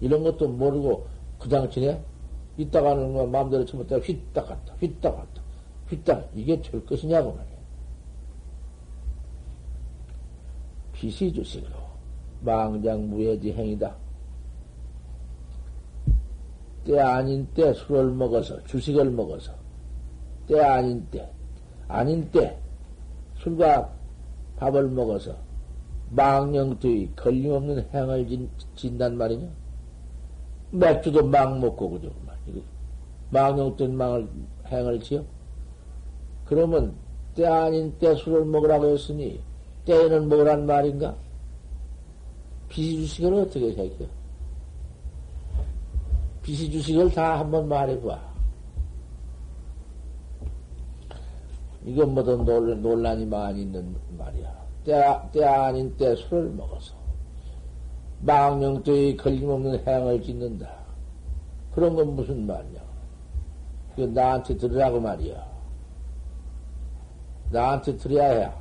[0.00, 1.06] 이런 것도 모르고
[1.38, 2.00] 그냥 지내
[2.56, 5.42] 이따가는 거 마음대로 처먹다가 휘딱 갔다 휘딱 갔다
[5.88, 7.56] 휘딱 이게 될 것이냐고 말이야.
[10.92, 11.74] 빛이 주식으로
[12.40, 13.94] 망장 무해지 행이다.
[16.84, 19.52] 때 아닌 때 술을 먹어서 주식을 먹어서
[20.46, 21.28] 때 아닌 때
[21.88, 22.58] 아닌 때
[23.38, 23.92] 술과
[24.56, 25.36] 밥을 먹어서
[26.10, 29.48] 망령되이 걸림없는 행을 진, 진단 말이냐?
[30.78, 32.10] 맥주도 막 먹고 그죠?
[33.30, 34.28] 망령된 망을
[34.66, 35.24] 행을 지어?
[36.44, 36.94] 그러면
[37.34, 39.40] 때 아닌 때 술을 먹으라고 했으니
[39.84, 41.14] 때에는 먹으란 말인가?
[42.68, 44.04] 비시주식을 어떻게 생겨?
[46.42, 48.36] 비시주식을 다 한번 말해봐.
[51.84, 54.66] 이건 뭐든 논란이 많이 있는 말이야.
[54.84, 56.94] 때, 때 아닌 때 술을 먹어서
[58.20, 60.68] 망령도에 걸림없는 행을 짓는다.
[61.72, 62.80] 그런 건 무슨 말이야?
[63.94, 65.46] 그 나한테 들으라고 말이야.
[67.50, 68.52] 나한테 드려야 해.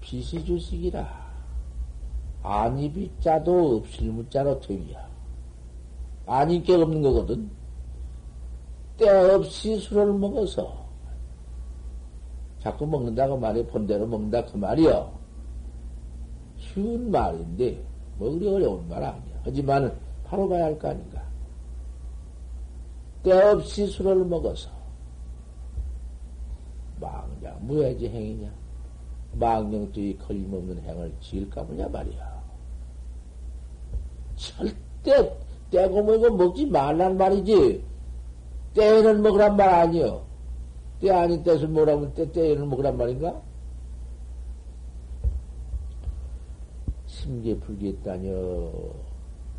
[0.00, 1.22] 빚이 주식이라.
[2.42, 5.08] 아니 빚자도 없실무자로 되기야.
[6.26, 7.50] 아니 게 없는 거거든.
[8.96, 10.82] 때 없이 술을 먹어서
[12.60, 15.21] 자꾸 먹는다고 말이 본대로 먹는다 그 말이요.
[16.72, 17.82] 쉬운 말인데
[18.18, 19.40] 뭐 그리 어려운 말 아니야.
[19.44, 21.22] 하지만 바로 봐야 할 거 아닌가.
[23.22, 24.68] 때 없이 술을 먹어서
[27.00, 28.50] 망냐 무해지 행위냐
[29.34, 32.42] 망령주의 걸림없는 행을 지을까 보냐 말이야.
[34.36, 35.38] 절대
[35.70, 37.84] 떼고 먹고 먹지 말란 말이지.
[38.74, 40.24] 때에는 먹으란 말 아니여.
[41.00, 43.40] 때 아닌 때를 먹으라면 때, 때에는 먹으란 말인가?
[47.32, 48.70] 심계 불겠다녀.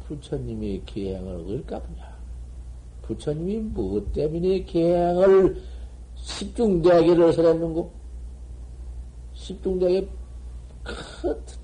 [0.05, 2.13] 부처님의 계행을 얻을까 보냐.
[3.01, 5.59] 부처님이 무엇 때문에 계행을
[6.15, 7.91] 십중대계를 설했는고?
[9.33, 10.07] 십중대계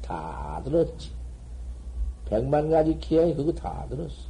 [0.02, 1.12] 다 들었지.
[2.26, 4.30] 백만 가지 기행 그거 다 들었어.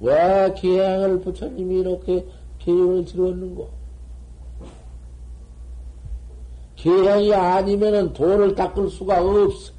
[0.00, 2.26] 왜 기행을 부처님이 이렇게
[2.58, 3.70] 계획을 들었는고?
[6.84, 9.72] 기행이 아니면은 돌을 닦을 수가 없어.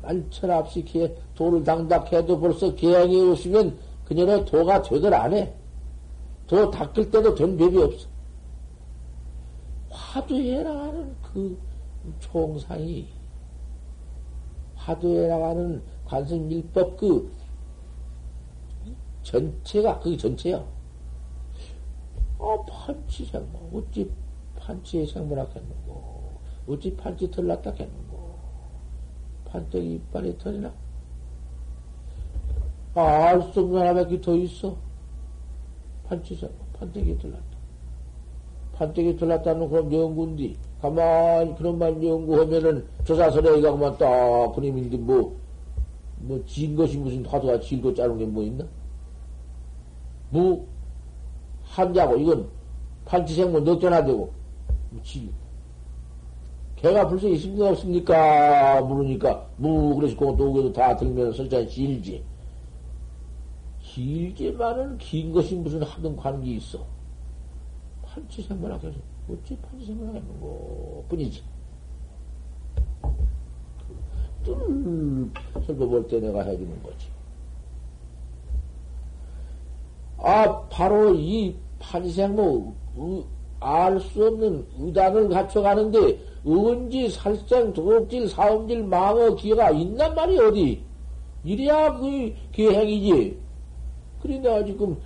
[0.00, 5.52] 만천없이 돌을 당닥해도 벌써 기행이 없으면 그녀는 도가 되들 안 해.
[6.46, 8.06] 도 닦을 때도 된 법이 없어.
[9.90, 11.58] 화두에 나가는 그
[12.20, 13.08] 총상이,
[14.76, 17.32] 화두에 나가는 관성일법 그
[19.24, 20.64] 전체가 그게 전체야.
[22.38, 23.70] 어, 판치생모.
[23.74, 24.08] 어찌
[24.66, 26.36] 판치에 생물학했는고.
[26.68, 28.36] 어찌 판치 털났다 했는고.
[29.46, 30.72] 판때기 이빨에 털이나?
[32.94, 34.76] 아, 알수 없는 하나밖에 더 있어.
[36.08, 36.54] 판치생모.
[36.78, 37.56] 판때기 털났다.
[38.72, 45.36] 판때기 털났다는 그럼 연구인데, 가만히 그런 말 연구하면은 조사설에 이가 그만 딱 그림인데 뭐,
[46.18, 48.66] 뭐, 진 것이 무슨 화두가 질고 자른 게뭐 있나?
[50.30, 50.66] 무,
[51.62, 52.48] 한자고, 이건
[53.04, 54.35] 판치생물 넉전화 되고,
[55.02, 55.32] 지.
[56.76, 57.70] 개가 벌써 있습니까?
[57.70, 58.82] 없습니까?
[58.82, 62.22] 물으니까, 무, 그래서 그거 노개도 다 들면 설자 길지.
[63.80, 66.84] 길지만은 긴 것이 무슨 하든 관계 있어.
[68.04, 68.98] 판치생물학에서,
[69.30, 71.42] 어찌 판치생물학 했는 거 뿐이지.
[74.44, 75.30] 뚫,
[75.66, 77.08] 살펴볼 때 내가 해주는 거지.
[80.18, 82.74] 아, 바로 이 판생모,
[83.60, 90.82] 알 수 없는 의단을 갖춰가는데, 언지, 살생, 도둑질, 사음질, 망어, 기회가 있단 말이 어디?
[91.44, 93.38] 이래야 그 계행이지.
[94.20, 94.96] 그래, 내가 지금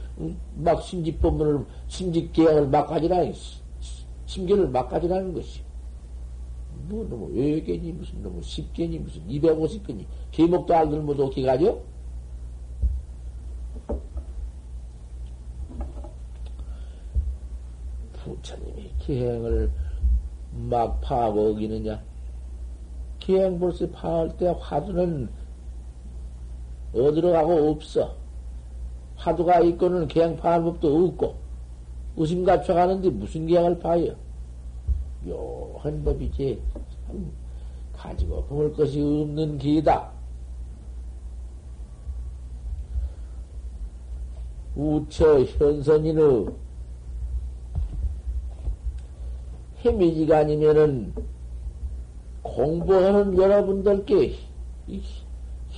[0.57, 3.25] 막 심지법문을, 심지계행을 막 가지라,
[4.27, 5.61] 심계를 막 가지라는 것이.
[6.89, 11.83] 뭐, 너무 외계니, 무슨, 너무 십계니, 무슨, 250개니, 계목도 알들 어떻게 가죠?
[18.41, 19.71] 부처님이 기행을
[20.53, 22.03] 막 파하고 어기느냐?
[23.19, 25.29] 기행 벌써 파할 때 화두는
[26.95, 28.17] 어디로 가고 없어.
[29.17, 31.37] 화두가 있고는 기행 파할 법도 없고,
[32.17, 34.15] 의심 갖춰가는데 무슨 기행을 파요?
[35.25, 36.61] 묘한 법이지.
[37.07, 37.31] 참
[37.93, 40.11] 가지고 품을 것이 없는 기다.
[44.75, 46.47] 우처 현선인의
[49.81, 51.13] 해미지가 아니면은
[52.43, 54.35] 공부하는 여러분들께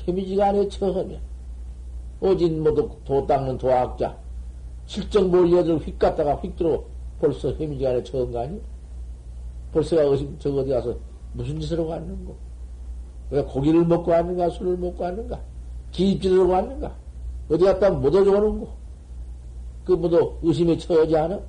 [0.07, 1.21] 해미지간에 처하면
[2.21, 4.17] 오진 모두 도 닦는 도학자
[4.87, 6.85] 실정 몰려들 휙 갔다가 휙 들어
[7.21, 8.61] 벌써 해미지간에 처한 거 아니야?
[9.73, 10.97] 벌써가 어심 저 어디 가서
[11.33, 12.37] 무슨 짓을 하고 왔는고?
[13.31, 14.51] 왜 고기를 먹고 왔는가?
[14.51, 15.41] 술을 먹고 왔는가?
[15.93, 16.95] 기입질을 하고 왔는가?
[17.51, 18.69] 어디 갔다 못 얻어오는고?
[19.85, 21.41] 그 모두 의심에 처하지 않아?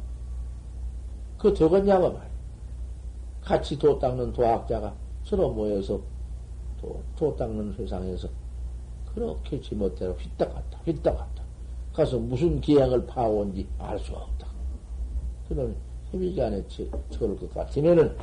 [1.38, 2.33] 그 되겠냐고 말이야.
[3.44, 6.00] 같이 도 닦는 도학자가 서로 모여서
[6.80, 8.28] 도, 도 닦는 세상에서
[9.14, 11.44] 그렇게 지멋대로 휘딱 갔다, 휘딱 갔다.
[11.94, 14.48] 가서 무슨 기행을 파온지 알 수 없다.
[15.48, 15.76] 그런
[16.14, 16.64] 않에
[17.10, 18.16] 처를 것 같으면은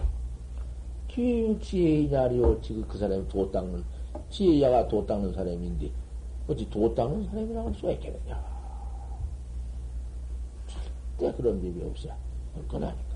[1.09, 3.85] 기지혜냐리 오지 그 사람이 도 닦는,
[4.31, 5.91] 지혜야가 도 닦는 사람인데,
[6.49, 8.51] 어찌 도 닦는 사람이라고 할 수가 있겠느냐.
[11.19, 12.09] 절대 그런 법이 없어.
[12.55, 13.10] 그건 아니까.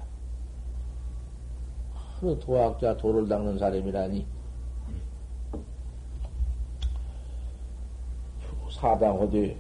[2.25, 4.25] 그 도학자 도를 닦는 사람이라니
[8.71, 9.55] 사당호대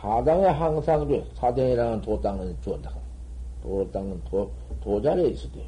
[0.00, 1.26] 사당에 항상 돼.
[1.34, 2.92] 사당이라는 도 닦는 좋다.
[3.64, 4.48] 도 닦는 도,
[4.80, 5.58] 도자리에 있어도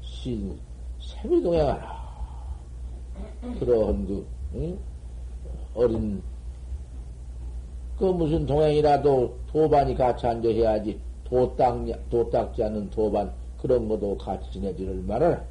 [0.00, 0.56] 신,
[1.00, 1.98] 세미동행하라.
[3.58, 4.78] 그런 그, 응?
[5.74, 6.22] 어린,
[7.98, 11.00] 그 무슨 동행이라도 도반이 같이 앉아 해야지.
[11.24, 15.47] 도 닦, 도 닦지 않는 도반, 그런 것도 같이 지내지를 말아라.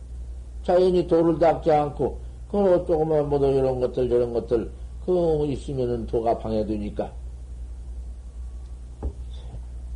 [0.68, 2.20] 자연히 도를 닦지 않고,
[2.52, 4.70] 그 조금만 뭐도 이런 것들, 저런 것들,
[5.06, 7.10] 그 있으면은 도가 방해되니까.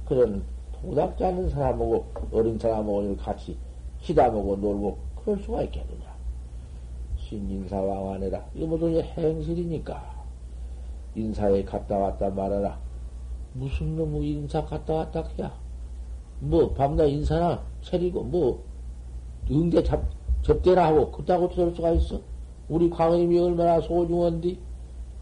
[0.06, 0.42] 그런
[0.82, 3.58] 도닥지 않는 사람하고 어린 사람하고 같이
[4.00, 6.16] 기다먹고 놀고 그럴 수가 있겠느냐.
[7.18, 8.42] 신인사왕하네라.
[8.56, 10.22] 이거 모두 행실이니까.
[11.16, 12.80] 인사에 갔다 왔다 말하라.
[13.56, 15.54] 무슨 놈의 인사 갔다 왔다 해야.
[16.40, 18.64] 뭐, 밤낮 인사나 차리고, 뭐,
[19.50, 20.02] 응대 잡,
[20.44, 22.20] 접대나 하고, 그따고 저럴 수가 있어?
[22.70, 24.60] 우리 광임이 얼마나 소중한디?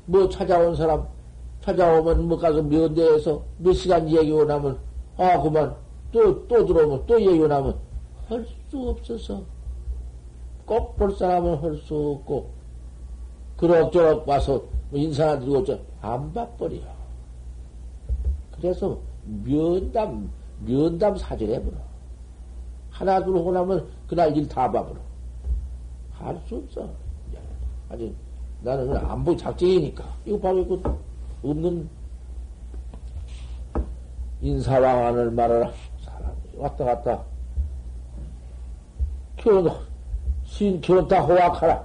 [0.05, 1.05] 뭐 찾아온 사람,
[1.61, 4.77] 찾아오면 뭐 가서 면대에서 몇 시간 얘기고 나면,
[5.17, 5.75] 아, 그만,
[6.11, 7.75] 또, 또 들어오면, 또 얘기고 나면,
[8.27, 9.41] 할 수 없어서.
[10.65, 12.49] 꼭 볼 사람은 할 수 없고,
[13.57, 16.77] 그럭저럭 와서 뭐 인사나 드리고, 저, 안 봐버려.
[18.55, 20.29] 그래서 면담,
[20.65, 21.77] 면담 사절해 버려.
[22.89, 24.99] 하나, 둘 하고 나면 그날 일 다 봐버려.
[26.19, 26.89] 할수 없어.
[27.89, 28.13] 아니,
[28.61, 30.03] 나는 안보 작정이니까.
[30.25, 30.81] 이거 바로 그
[31.43, 31.89] 없는
[34.41, 35.71] 인사왕안을 말하라.
[36.03, 37.23] 사람이 왔다 갔다.
[39.37, 39.71] 결혼,
[40.43, 41.83] 신 결혼 다 호학하라.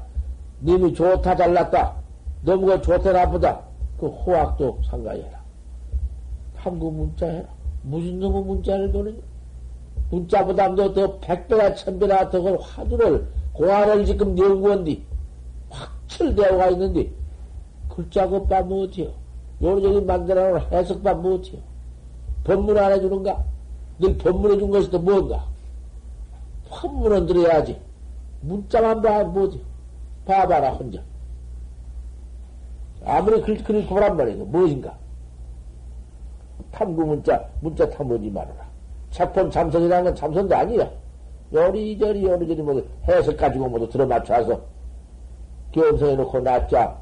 [0.63, 1.95] 님이 좋다 잘났다.
[2.43, 3.61] 너무가 좋다 나쁘다.
[3.99, 5.43] 그 호학도 상가해라.
[6.57, 7.49] 탐구 문자 해라.
[7.83, 9.17] 무슨 놈의 문자를 보느냐?
[10.11, 15.03] 문자보다 더 백배나 천배나 더 화두를, 공안을 지금 연구한디,
[15.71, 17.11] 확철되어가 있는데,
[17.89, 19.11] 글자 그바 무엇이요?
[19.63, 21.61] 요리저리 만들어놓은 해석바 무엇이요?
[22.45, 23.43] 법문 안 해주는가?
[24.01, 25.47] 늘 법문 해준 것이 또 뭔가?
[26.69, 27.81] 법문은 들어야지.
[28.41, 29.63] 문자만 봐, 뭐지?
[30.27, 31.01] 봐봐라, 혼자.
[33.05, 34.45] 아무리 글, 글을 보란 말이야.
[34.45, 34.97] 무엇인가?
[36.73, 38.67] 탐구 문자, 문자 탐구지 말아라.
[39.11, 40.91] 책폰 참선이라는 건 참선도 아니야.
[41.53, 44.61] 요리저리, 요리저리 모두 해석 가지고 모두 들어맞춰서
[45.73, 46.97] 겸성해 놓고 놨자,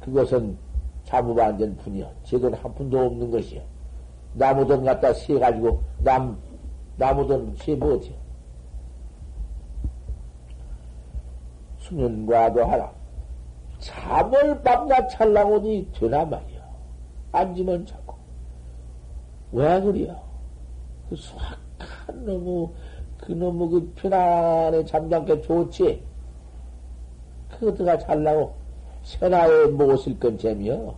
[0.00, 0.56] 그것은
[1.04, 2.10] 자무반전 분이야.
[2.24, 3.62] 제돈 한 푼도 없는 것이야.
[4.34, 6.38] 나무돈 갖다 씌어가지고, 남,
[6.96, 8.14] 나무돈 뭐지요?
[11.78, 12.92] 수면과도 하라.
[13.78, 16.66] 잠을 밤낮 찰라고니 되나 말이야.
[17.32, 18.14] 앉으면 자고.
[19.52, 20.20] 왜 그래요?
[21.08, 22.68] 그 수학한 놈의,
[23.26, 26.00] 그 놈의 그 편안해 잠잠게 좋지?
[27.50, 28.54] 그것가 잘라고
[29.02, 30.94] 천하에 못을 건 재미요.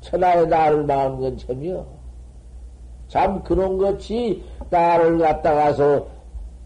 [0.00, 1.86] 천하에 나를 마는 건 재미요.
[3.06, 6.08] 참 그런 것이 나를 갖다가서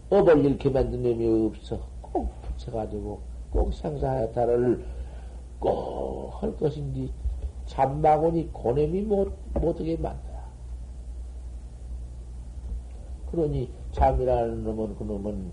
[0.09, 1.79] 업을 잃게 만든 놈이 없어.
[2.01, 3.19] 꼭 붙여가지고
[3.51, 4.83] 꼭 생사해탈을
[5.59, 7.11] 꼭할 것인지
[7.67, 10.33] 잠마고니 고냄이 못, 못하게 만들어.
[13.33, 15.51] 그러니 잠이라는 놈은 그놈은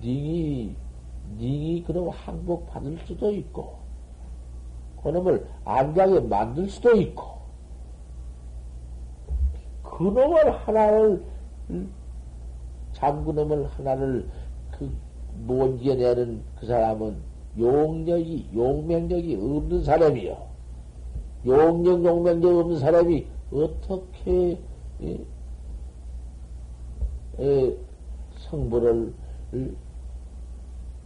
[0.00, 0.74] 닝이
[1.36, 3.74] 닝이 그놈 항복 받을 수도 있고
[5.02, 7.42] 그놈을 안 가게 만들 수도 있고
[9.82, 11.22] 그놈을 하나를
[12.94, 14.30] 잠그놈을 하나를
[14.70, 17.16] 그못 이겨내는 그 사람은
[17.58, 20.38] 용력이 용맹력이 없는 사람이요.
[21.44, 24.58] 용력 용맹력 없는 사람이 어떻게
[25.02, 25.18] 예, 예,
[28.38, 29.14] 성불을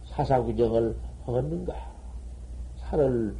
[0.05, 1.73] 사사구정을 하겠는가?
[2.77, 3.35] 살을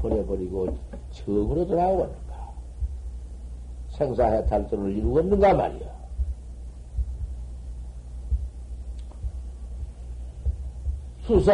[0.00, 0.76] 버려버리고
[1.12, 2.24] 정으로 돌아오겠는가?
[3.90, 5.94] 생사해탈도를 이루겠는가 말이야.
[11.26, 11.52] 수사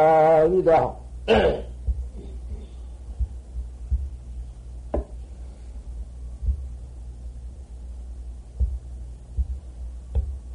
[0.00, 1.00] 울롱심어라이다.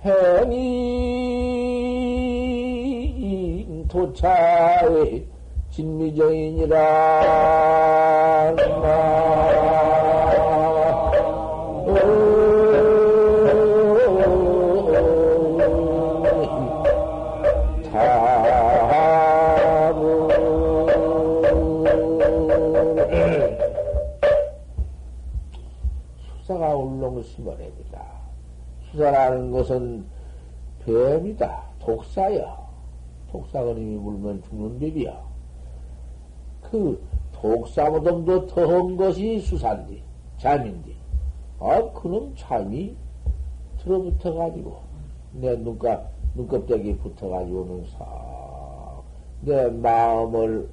[0.05, 0.67] 행인
[3.87, 5.25] 도차의
[5.71, 6.75] 진미정인이라.
[26.37, 27.84] 수사가 울렁 심어냅니
[28.95, 29.05] 다.
[29.05, 30.05] 수사라는 것은
[30.85, 31.63] 뱀이다.
[31.79, 32.65] 독사야.
[33.31, 35.21] 독사거님이 물면 죽는 법이야.
[36.61, 37.01] 그
[37.33, 40.01] 독사보다도 더한 것이 수사인데,
[40.37, 40.93] 잠인데.
[41.59, 42.95] 아, 그놈 잠이
[43.79, 44.77] 들어붙어가지고,
[45.33, 49.03] 내 눈가, 눈껍데기 붙어가지고는 싹,
[49.41, 50.69] 내 마음을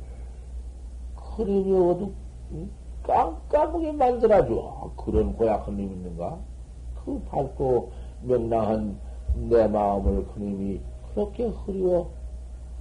[1.16, 2.12] 흐름이 어두,
[3.02, 4.92] 깜깜하게 만들어줘.
[4.96, 6.38] 그런 고약한 놈 있는가?
[7.04, 7.90] 그 밝고
[8.22, 8.98] 명랑한
[9.48, 10.80] 내 마음을 그님이
[11.14, 12.10] 그렇게 흐리워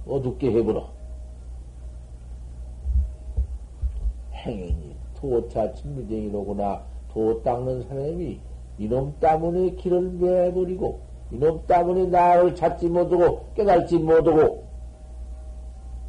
[0.06, 0.88] 어둡게 해버려.
[4.32, 6.82] 행인이 도차 진미쟁이로구나.
[7.12, 8.40] 도 닦는 사람이
[8.78, 14.64] 이놈 때문에 길을 매버리고 이놈 때문에 나를 찾지 못하고 깨달지 못하고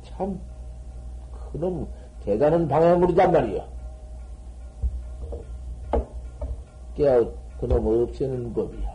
[0.03, 0.39] 참
[1.51, 1.87] 그놈
[2.21, 3.67] 대단한 방해물이단 말이야.
[6.95, 8.92] 깨어 그놈 없애는 법이야.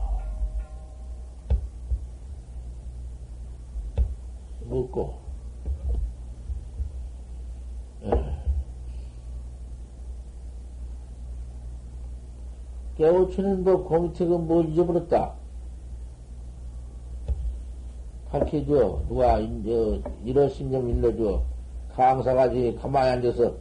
[4.78, 5.14] 묻고,
[12.96, 15.34] 깨우치는 법 공책은 뭘 잊어버렸다.
[18.28, 19.02] 밝혀줘.
[19.08, 21.42] 누가, 이제, 일어심좀 일러줘.
[21.94, 23.54] 강사가지 가만히 앉아서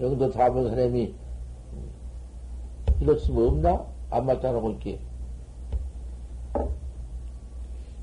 [0.00, 1.14] 영도 다본 사람이
[3.00, 3.86] 이렇으면 없나?
[4.10, 5.00] 안 맞잖아, 볼게.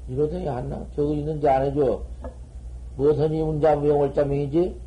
[0.08, 0.86] 이러더니 안 나.
[0.96, 2.04] 저거 있는지 안 해줘.
[2.98, 4.86] 무엇은 이문자 무용월자명이지?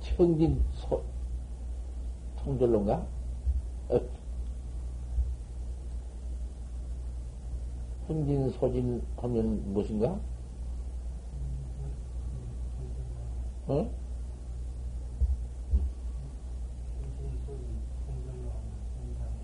[0.00, 1.02] 청진 소,
[2.36, 2.94] 통절론가?
[3.88, 4.00] 어.
[8.08, 10.18] 흥진 소진 하면 무엇인가?
[13.68, 14.01] 어?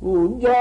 [0.01, 0.51] 운자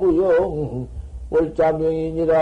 [0.00, 0.88] 무용
[1.30, 2.32] 월자명이니라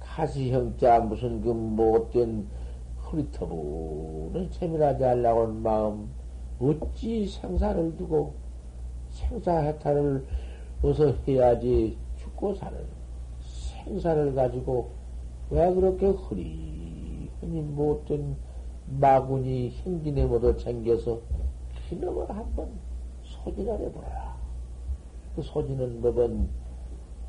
[0.00, 2.46] 가시형자 무슨 그 못된
[2.98, 6.10] 흐리터부는 재미나지 않으려고 하는 마음
[6.60, 8.34] 어찌 생사를 두고
[9.10, 10.24] 생사해탈을
[10.82, 12.78] 어서 해야지 죽고 사는
[13.84, 14.90] 생사를 가지고
[15.50, 18.36] 왜 그렇게 흐리흐리 못된
[18.86, 21.20] 마군이 형진에 모두 챙겨서
[22.00, 22.70] 그놈을 한번
[23.22, 24.36] 소진을 해보라.
[25.36, 26.48] 그 소진은 법은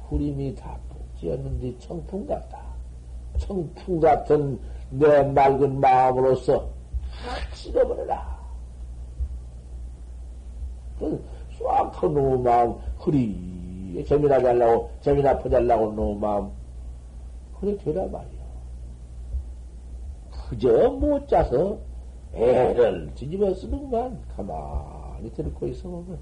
[0.07, 2.61] 구림이 다 푹지었는지 청풍 같다.
[3.37, 4.59] 청풍 같은
[4.89, 6.69] 내 맑은 마음으로서
[7.09, 8.33] 확 씹어버려라.
[10.99, 11.23] 그
[11.57, 16.51] 수확한 놈의 마음, 흐리, 재미나게 하려고, 재미나 퍼달라고 놈의 마음,
[17.59, 18.43] 그래 되라 말이야.
[20.49, 21.77] 그저 못 짜서
[22.33, 24.19] 애를 뒤집어 쓰는만.
[24.35, 26.17] 가만히 들고 있어 보면.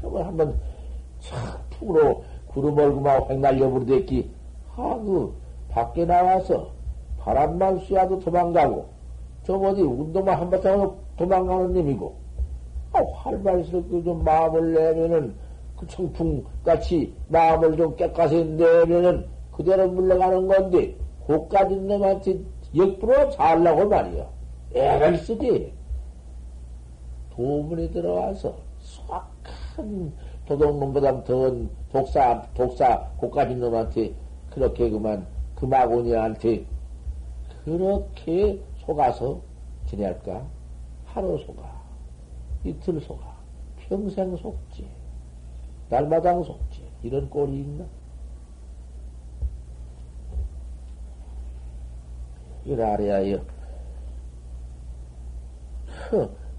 [0.00, 0.60] 그러면 한번
[1.20, 4.30] 착 툭으로 구름 얼구만 확 날려버리댔기,
[4.76, 5.34] 아, 그,
[5.68, 6.70] 밖에 나와서
[7.18, 8.86] 바람만 쐬어도 도망가고,
[9.44, 12.14] 저 어디 운동만 한바탕 도망가는 놈이고,
[12.92, 15.34] 아, 활발스럽게 좀 마음을 내면은,
[15.76, 20.96] 그 청풍같이 마음을 좀 깨끗이 내면은 그대로 물러가는 건데,
[21.26, 22.40] 고까지 놈한테
[22.74, 24.28] 역부로 잘라고 말이야.
[24.74, 25.72] 애를 쓰지.
[27.30, 30.12] 도문에 들어와서 수확한
[30.46, 34.14] 도둑놈보다 더한 독사, 독사, 고까진 놈한테
[34.50, 36.66] 그렇게 그만 그 마구니한테
[37.64, 39.40] 그렇게 속아서
[39.86, 40.44] 지낼까?
[41.04, 41.62] 하루 속아,
[42.64, 43.24] 이틀 속아,
[43.76, 44.88] 평생 속지,
[45.88, 47.84] 날마당 속지, 이런 꼴이 있나?
[52.64, 53.38] 이걸 알아야,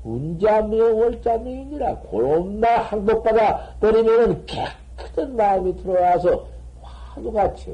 [0.04, 6.45] 운자명 월자명이니라 고놈나 항복받아 버리면은 깨끗한 마음이 들어와서
[6.82, 7.72] 화두가 저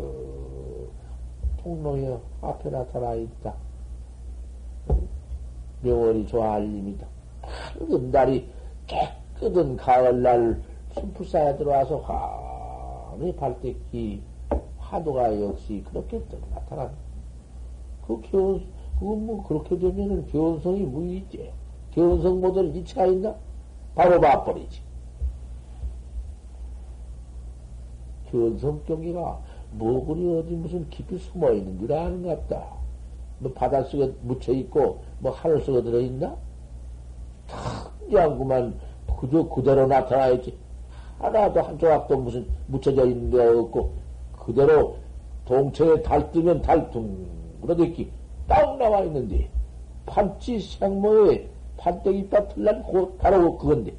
[1.63, 3.53] 통로에 앞에 나타나 있다.
[5.81, 7.07] 명월이 좋아할 입니다.
[7.41, 8.47] 밝은 달이
[8.85, 10.61] 깨끗한 가을날
[10.93, 14.21] 순풀사에 들어와서 환히 발대기
[14.77, 16.21] 화두가 역시 그렇게
[16.53, 16.91] 나타난
[18.09, 18.65] 그 교원,
[18.99, 21.51] 그건 뭐 그렇게 되면은 교원성이 무의지.
[21.93, 23.35] 교원성 모델 이치가 있나?
[23.93, 24.81] 바로 봐버리지.
[28.31, 29.39] 교원성 경기가
[29.73, 32.65] 뭐 그리 어디 무슨 깊이 숨어 있는 줄 아는 것 같다.
[33.37, 36.35] 뭐 바닷속에 묻혀 있고 뭐 하늘 속에 들어 있나?
[37.47, 38.79] 탁이하구만
[39.19, 40.57] 그저 그대로 나타나야지.
[41.19, 43.93] 하나도 한 조각도 무슨 묻혀져 있는 게 없고
[44.31, 44.97] 그대로
[45.45, 48.11] 동체에 달 뜨면 달퉁 그러듯이
[48.47, 49.49] 딱 나와 있는데
[50.05, 53.93] 판치 생모에 판때기 빠틀난 곧 바로 그건데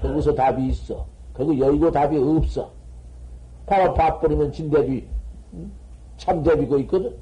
[0.00, 1.06] 거기서 답이 있어.
[1.34, 2.70] 거기 여의고 답이 없어.
[3.66, 5.06] 바로 봐버리면 진대비
[6.16, 7.16] 참대비고 있거든.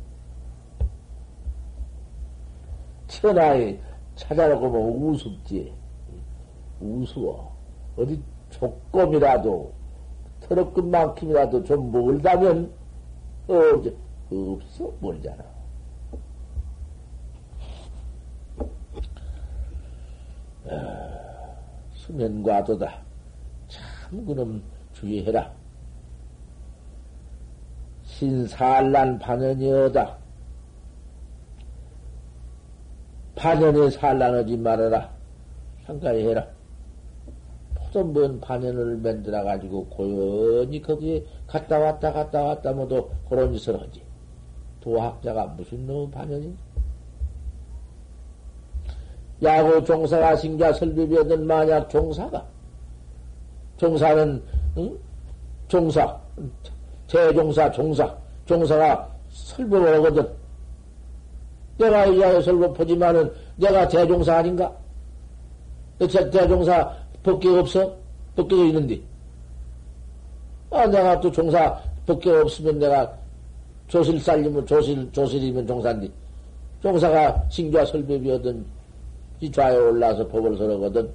[3.07, 3.79] 천하에
[4.17, 5.73] 찾아놓고 뭐 우습지.
[6.81, 7.53] 우스워.
[7.97, 8.21] 어디
[8.51, 9.73] 조금이라도,
[10.41, 12.71] 터럭끝만큼이라도 좀 멀다면,
[13.49, 13.55] 어,
[14.31, 15.45] 없어, 멀잖아.
[20.69, 21.57] 아,
[21.93, 23.03] 수면과도다.
[23.69, 24.63] 참, 그놈
[24.93, 25.53] 주의해라.
[28.05, 30.19] 신살란 반연이어다.
[33.37, 35.13] 반연에 산란하지 말아라.
[35.87, 36.49] 상가해라.
[37.77, 44.08] 포도먼 반연을 만들어가지고 고연히 거기에 갔다 왔다 갔다 왔다 모두 그런 짓을 하지.
[44.81, 46.55] 도학자가 무슨 놈 반연이?
[49.43, 52.45] 야구 종사가 신자 설비비었던 만약 종사가
[53.77, 54.43] 종사는
[54.79, 54.99] 응?
[55.69, 56.19] 종사
[57.07, 58.17] 재종사 종사
[58.47, 60.29] 종사가 설법을 하거든
[61.79, 64.73] 내가 이하에 설법하지만은 내가 대종사 아닌가?
[65.99, 67.97] 대, 대종사 법계 없어?
[68.37, 69.01] 법계가 있는데.
[70.71, 73.17] 아, 내가 또 종사 법계 없으면 내가
[73.89, 76.11] 조실 살리면 조실, 조실이면 종사인데.
[76.83, 78.65] 종사가 신좌 설법이거든.
[79.41, 81.11] 이 좌에 올라서 법을 설하거든.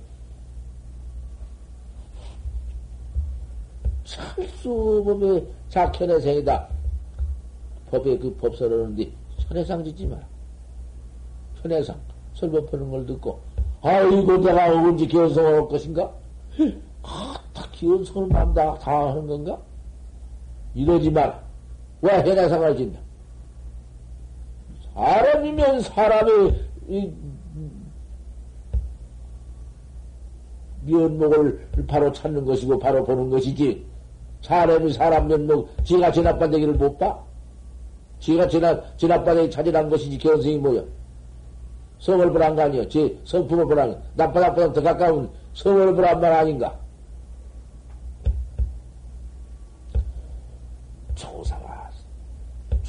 [4.04, 6.68] 철수법의 작현의 생이다.
[7.90, 9.10] 법에 그 법 설하는데
[9.48, 10.18] 천혜상 짓지 마.
[11.62, 11.96] 천혜상.
[12.34, 13.40] 설법하는 걸 듣고,
[13.84, 16.12] 아이고, 내가 언제 기원성을 할 것인가?
[17.04, 19.60] 아, 다 기원성을 만다, 다 하는 건가?
[20.74, 21.43] 이러지 마라.
[22.04, 23.00] 왜 해나상을 짓나?
[24.94, 27.14] 사람이면 사람의 이,
[30.82, 33.86] 면목을 바로 찾는 것이고 바로 보는 것이지.
[34.42, 37.18] 사람이 사람 면목, 지가 진압반대기를 못 봐?
[38.20, 40.84] 지가 진압, 진압반대기 찾으란 것이지, 견성이 뭐야?
[42.00, 42.90] 성을 보란 거 아니요.
[42.90, 44.02] 제 성품을 보란 거.
[44.16, 46.78] 나빠나보다 더 가까운 성을 보란 말 아닌가?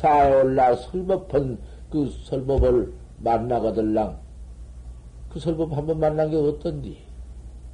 [0.05, 1.57] 좌에 올라 설법한
[1.89, 4.19] 그 설법을 만나거들랑
[5.31, 6.99] 그 설법 한 번 만난 게 어떤디?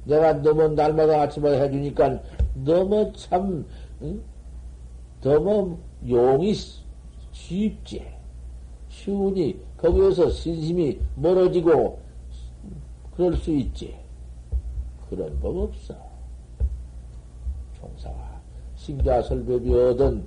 [0.05, 2.21] 내가 너무 날마다 아침에 해주니까
[2.63, 3.65] 너무 참,
[4.01, 4.21] 응?
[5.21, 5.77] 너무
[6.07, 6.53] 용이
[7.33, 8.07] 쉽지.
[8.87, 11.99] 쉬우니 거기에서 신심이 멀어지고
[13.15, 13.93] 그럴 수 있지.
[15.09, 15.93] 그런 법 없어.
[17.79, 18.41] 종사가
[18.77, 20.25] 신자설법이 얻은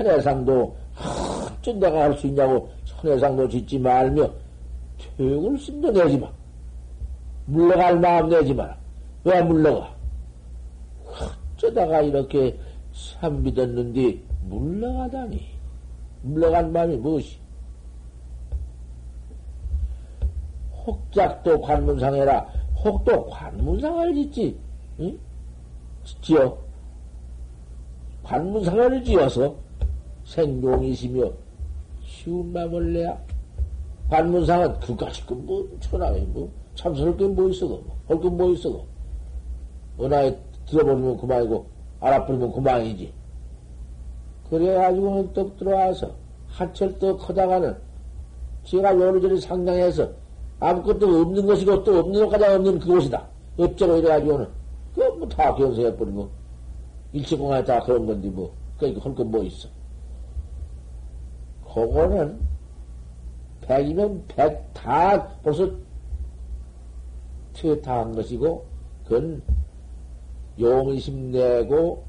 [0.00, 0.74] 현해상도
[1.60, 4.30] 어쩐 내가 할 수 있냐고 현해상도 짓지 말며
[5.16, 6.28] 퇴역을 심도 내지 마.
[7.46, 8.76] 물러갈 마음 내지 마라.
[9.24, 9.94] 왜 물러가?
[11.56, 12.58] 어쩌다가 이렇게
[12.92, 15.46] 참 믿었는데 물러가다니.
[16.22, 17.38] 물러간 마음이 무엇이?
[20.86, 22.46] 혹작도 관문상해라.
[22.84, 24.58] 혹도 관문상을 짓지.
[25.00, 25.18] 응?
[26.22, 26.56] 지어.
[28.22, 29.54] 관문상을 지어서
[30.30, 31.32] 생용이시며
[32.04, 33.18] 쉬운 마음을 내야.
[34.08, 37.80] 관문상은 그까지 그뭐 천하에 뭐 참선할 게뭐 있어.
[38.06, 38.84] 할게 뭐 있어.
[40.00, 41.66] 은하에 들어버리면 그만이고,
[42.00, 43.12] 알아버리면 그만이지.
[44.48, 46.12] 그래가지고는 떡 들어와서,
[46.48, 47.76] 한철 떡 커다가는,
[48.64, 50.10] 제가 요리저리 상당해서,
[50.58, 53.28] 아무것도 없는 것이고, 또 없는 것까지 없는 그곳이다.
[53.58, 54.48] 어쩌고 이래가지고는,
[54.94, 56.30] 그거 뭐다 견성해버리고,
[57.12, 59.68] 일체공간에 다 그런 건데, 뭐, 그니까 할 건 뭐 있어.
[61.72, 62.40] 그거는,
[63.62, 65.70] 백이면 백 다 벌써
[67.52, 68.64] 퇴타한 것이고,
[69.04, 69.42] 그건
[70.58, 72.04] 용심 내고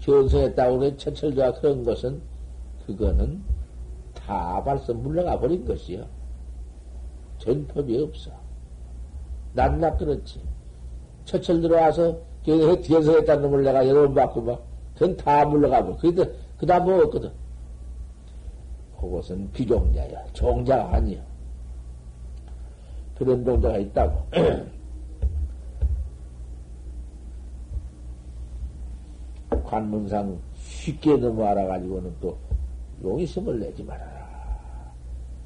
[0.00, 2.20] 견성했다고 그래, 처철도가 그런 것은,
[2.86, 3.42] 그거는
[4.14, 6.06] 다 벌써 물러가 버린 것이요.
[7.38, 8.30] 전법이 없어.
[9.54, 10.40] 낱낱 그렇지.
[11.24, 14.62] 처철 들어와서 견성했다는 놈을 내가 여러 번 막,
[14.94, 15.96] 그건 다 물러가 버려.
[15.96, 16.24] 그래도,
[16.58, 17.30] 그 다음 뭐 없거든.
[19.06, 20.24] 그것은 비종자야.
[20.32, 21.20] 종자가 아니야.
[23.16, 24.26] 그런 종자가 있다고.
[29.64, 32.36] 관문상 쉽게 넘어 알아가지고는 또
[33.02, 34.26] 용의심을 내지 말아라.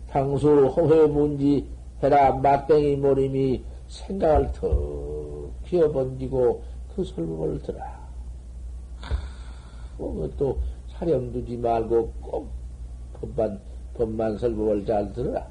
[0.08, 1.66] 당수 허회 문지
[2.02, 6.62] 해라 막뱅이 모림이 생각을 턱 피어번지고
[6.94, 8.00] 그 설법을 들어라.
[9.96, 10.58] 그것도
[10.88, 12.59] 사령 두지 말고 꼭
[13.20, 13.60] 법만,
[13.94, 15.46] 법만 설법을 잘 들어라.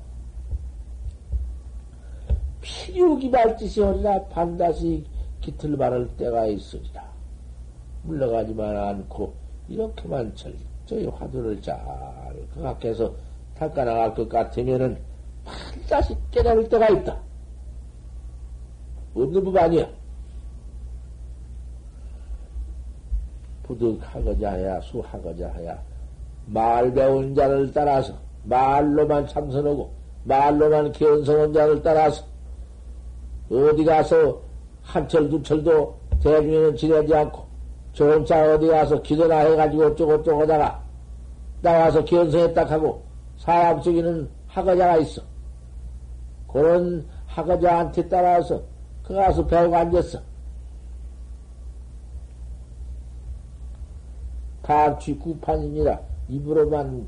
[2.61, 5.05] 필요기 발짓이 어리라 반드시
[5.41, 7.09] 깃을 바를 때가 있으리라.
[8.03, 9.33] 물러가지만 않고
[9.67, 11.77] 이렇게만 철저히 화두를 잘
[12.53, 13.13] 그각해서
[13.55, 14.99] 닦아나갈 것 같으면은
[15.45, 17.17] 반드시 깨달을 때가 있다.
[19.15, 19.87] 없는 법 아니야.
[23.63, 25.88] 부득하고자 하야 수하고자 하야
[26.51, 29.91] 말 배운 자를 따라서 말로만 참선하고
[30.23, 32.23] 말로만 견성한 자를 따라서
[33.51, 34.41] 어디 가서
[34.81, 37.45] 한철 두철도 대중에는 지내지 않고
[37.93, 40.83] 좋은 차 어디 가서 기도나 해가지고 어쩌고저쩌고 하다가
[41.61, 43.03] 나와서 견성했다 하고
[43.37, 45.21] 사람 속에는 학어자가 있어.
[46.47, 48.61] 그런 학어자한테 따라서
[49.03, 50.19] 그 가서 배우고 앉았어.
[54.63, 57.07] 다취 구판이니라 입으로만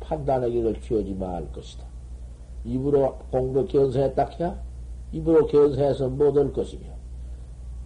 [0.00, 1.84] 판단하기를 키우지 말 것이다.
[2.64, 4.56] 입으로 공부 견성했다 해야
[5.12, 6.82] 입으로 견성해서 못할 것이며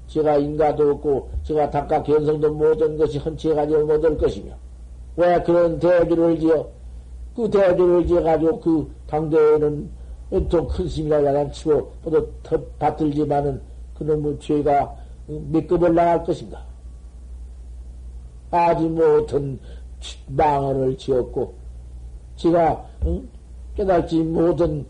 [0.07, 4.55] 제가 인가도 없고 제가 닭가 견성도 못한 것이 헌치해 가지고 못할 것이며
[5.17, 6.69] 왜 그런 대주를 지어
[7.35, 9.91] 그 대주를 지어 가지고 그 당대에는
[10.49, 13.61] 좀큰 스님이라 야단치고 모두 더 받들지만은
[13.95, 16.65] 그놈의 죄가 몇 급을 나갈 것인가
[18.51, 19.59] 아주 못한
[20.29, 21.55] 망언을 지었고
[22.37, 22.87] 제가
[23.75, 24.85] 깨달지 못한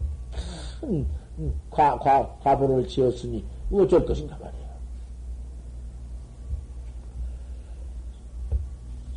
[0.81, 1.07] 큰
[1.71, 4.67] 과, 과, 과보를 지었으니 어쩔 것인가 말이야.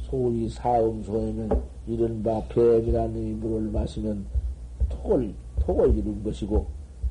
[0.02, 1.50] 소위 사음소에는
[1.88, 4.26] 이른바 뱀이라는 물을 마시면
[4.90, 6.66] 톡을, 톡을 이룬 것이고,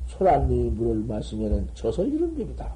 [0.07, 2.71] 소란님이 물을 마시면 젖을 이룬 법이다.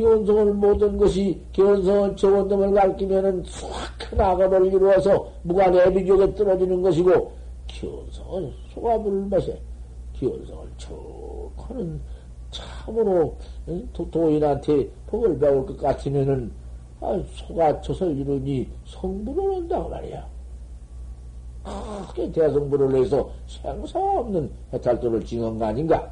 [0.00, 7.30] 기원성을 모든 것이 기원성을 저원 놈을 가르치면은 수확한 악업을 이루어서 무관애비족에 떨어지는 것이고,
[7.66, 9.52] 기원성은 소화물을 마셔.
[10.14, 12.00] 기원성을 쭉 하는
[12.50, 13.36] 참으로
[14.10, 16.50] 도인한테 복을 배울 것 같으면은
[17.02, 20.26] 아, 소가 젖을 이루니 성불을 한다고 말이야.
[22.08, 26.10] 크게 대성불을 해서 생사 없는 해탈도를 징한 거 아닌가?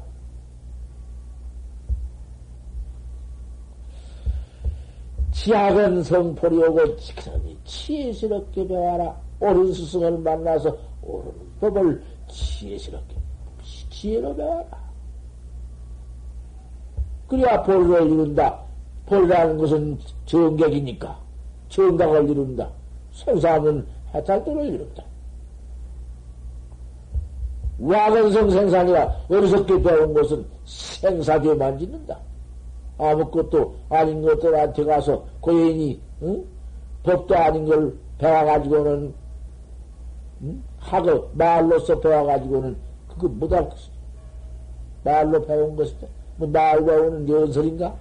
[5.43, 9.15] 지학은 성포리 오고 지그러니 치스럽게 배워라.
[9.39, 11.31] 옳은 스승을 만나서 옳은
[11.61, 13.15] 법을 치스럽게
[13.89, 14.65] 지혜로 배워라.
[17.29, 18.59] 그래야 볼을 이룬다.
[19.05, 21.17] 볼이라는 것은 정객이니까.
[21.69, 22.69] 정각을 이룬다.
[23.13, 25.03] 생사하면 해탈도를 이룬다.
[27.79, 32.19] 와건성 생산이라 어리석게 배운 것은 생사죄만 짓는다.
[32.99, 36.45] 아무것도 아닌 것들한테 가서 고인이 응?
[37.03, 39.13] 법도 아닌 걸 배워가지고는
[40.43, 40.63] 응?
[40.77, 42.77] 학을 말로써 배워가지고는
[43.07, 43.99] 그거 것이다.
[45.03, 46.07] 말로 배운 것이다.
[46.37, 47.95] 뭐말 배우는 연설인가?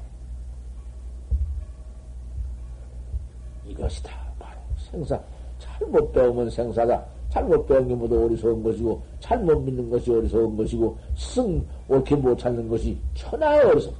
[3.66, 4.10] 이것이다.
[4.38, 5.20] 바로 생사.
[5.58, 7.04] 잘못 배우면 생사다.
[7.30, 12.68] 잘못 배운 게 모두 어리석은 것이고, 잘못 믿는 것이 어리석은 것이고, 스승 옳게 못 찾는
[12.68, 13.92] 것이 천하의 어리석.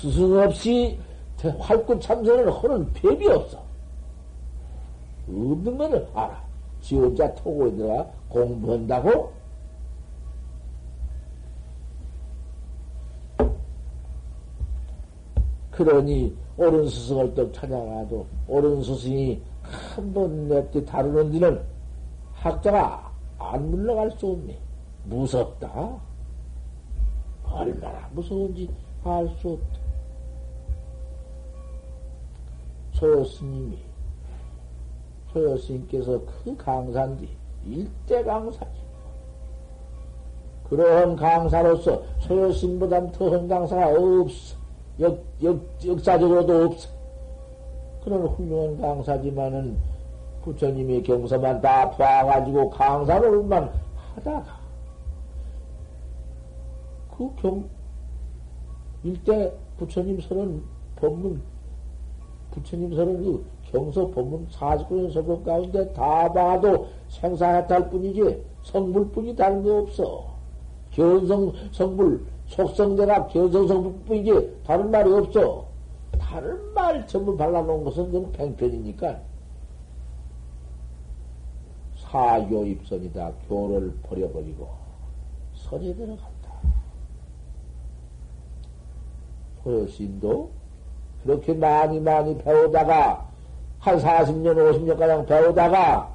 [0.00, 0.98] 스승 없이
[1.58, 3.62] 활구 참선을 하는 법이 없어.
[5.28, 6.42] 없는 것을 알아.
[6.80, 9.32] 지 혼자 토고 있느라 공부한다고?
[15.70, 21.62] 그러니 옳은 스승을 떡 찾아가도 옳은 스승이 한 번 냅디 다루는 뒤는
[22.34, 24.58] 학자가 안 물러갈 수 없네.
[25.04, 25.96] 무섭다.
[27.44, 28.68] 얼마나 무서운지
[29.04, 29.81] 알 수 없다.
[33.02, 33.78] 소요 스님이,
[35.32, 37.26] 소요 스님께서 그 강사인데,
[37.66, 38.70] 일대 강사지.
[40.68, 44.56] 그러한 강사로서 소요 스님보다 더한 강사가 없어.
[45.00, 46.88] 역, 역, 역사적으로도 없어.
[48.04, 49.76] 그런 훌륭한 강사지만은
[50.44, 53.72] 부처님의 경서만 다 봐가지고 강사로만
[54.14, 54.60] 하다가
[57.16, 57.68] 그 경,
[59.02, 60.62] 일대 부처님 설은
[60.96, 61.42] 법문,
[62.52, 69.62] 부처님 설은 그 경서 법문 49년 설법 가운데 다 봐도 생사해탈 뿐이지 성불 뿐이 다른
[69.62, 70.32] 거 없어.
[70.90, 75.66] 견성 성불, 속성대가 견성 성불 뿐이지 다른 말이 없어.
[76.18, 79.20] 다른 말 전부 발라놓은 것은 그건 팽편이니까.
[81.96, 83.32] 사교 입선이다.
[83.48, 84.68] 교를 버려버리고
[85.54, 86.52] 선에 들어간다.
[89.64, 90.61] 호여신도
[91.24, 93.28] 그렇게 많이 많이 배우다가
[93.78, 96.12] 한 40년, 50년가량 배우다가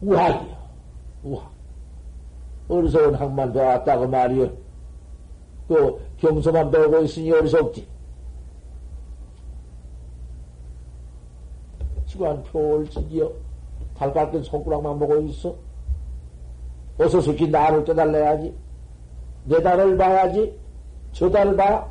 [0.00, 0.56] 우학이요.
[1.24, 1.50] 우학.
[2.68, 4.50] 어리석은 학만 배웠다고 말이요.
[5.68, 7.86] 또 경서만 배우고 있으니 어리석지.
[12.06, 13.32] 시간 표를 지기요.
[13.96, 15.54] 달밖에 손가락만 보고 있어.
[16.98, 18.54] 어서 새끼 나를 깨달아야지.
[19.44, 20.58] 내 달을 봐야지.
[21.12, 21.88] 저 달을 봐.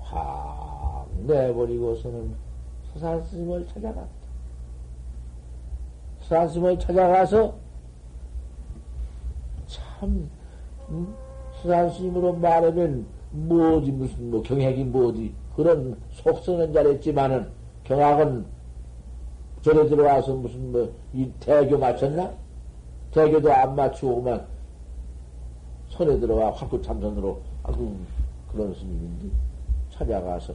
[0.00, 2.34] 확 내버리고서는
[2.92, 4.08] 서산 스님을 찾아갔다.
[6.22, 7.54] 서산 스님을 찾아가서
[9.66, 10.28] 참,
[10.90, 11.14] 음?
[11.62, 15.34] 서산 스님으로 말하면 뭐지, 무슨, 뭐, 경핵이 뭐지.
[15.54, 17.50] 그런 속성은 잘했지만은
[17.84, 18.44] 경악은
[19.62, 22.32] 절에 들어와서 무슨 뭐, 이 대교 맞췄나?
[23.12, 24.46] 대교도 안 맞추고만
[25.88, 27.94] 손에 들어와 확구 참선으로, 아구,
[28.52, 29.28] 그런 스님인데,
[29.92, 30.54] 찾아가서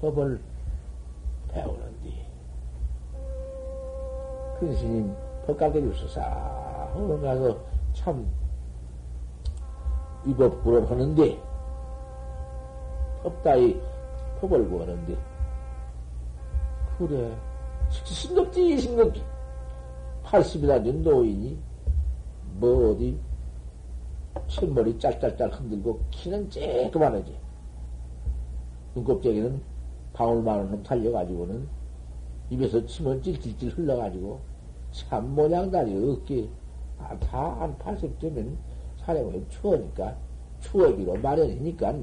[0.00, 0.40] 법을
[1.48, 2.26] 배우는데,
[4.58, 5.14] 큰 스님
[5.46, 7.58] 법가게 주소사, 오늘 가서
[7.92, 8.26] 참,
[10.24, 11.42] 위법부를 하는데,
[13.22, 13.80] 법다이
[14.40, 15.16] 법을 구하는데,
[16.98, 17.36] 그래.
[17.90, 19.22] 싱겁지, 싱겁지.
[20.24, 21.58] 80이나 된 노인이,
[22.54, 23.18] 뭐, 어디,
[24.46, 27.34] 첫머리 짤짤짤 흔들고, 키는 쬐그만하지.
[28.94, 29.69] 눈곱쟁이는
[30.20, 31.66] 방울 많은 놈 달려가지고는,
[32.50, 34.38] 입에서 침은 찔찔찔 흘러가지고,
[34.92, 36.46] 참 모양다리 어깨,
[36.98, 38.54] 아, 다한 80되면
[38.98, 40.14] 사람이 추우니까,
[40.60, 41.94] 추워기로 마련이니까,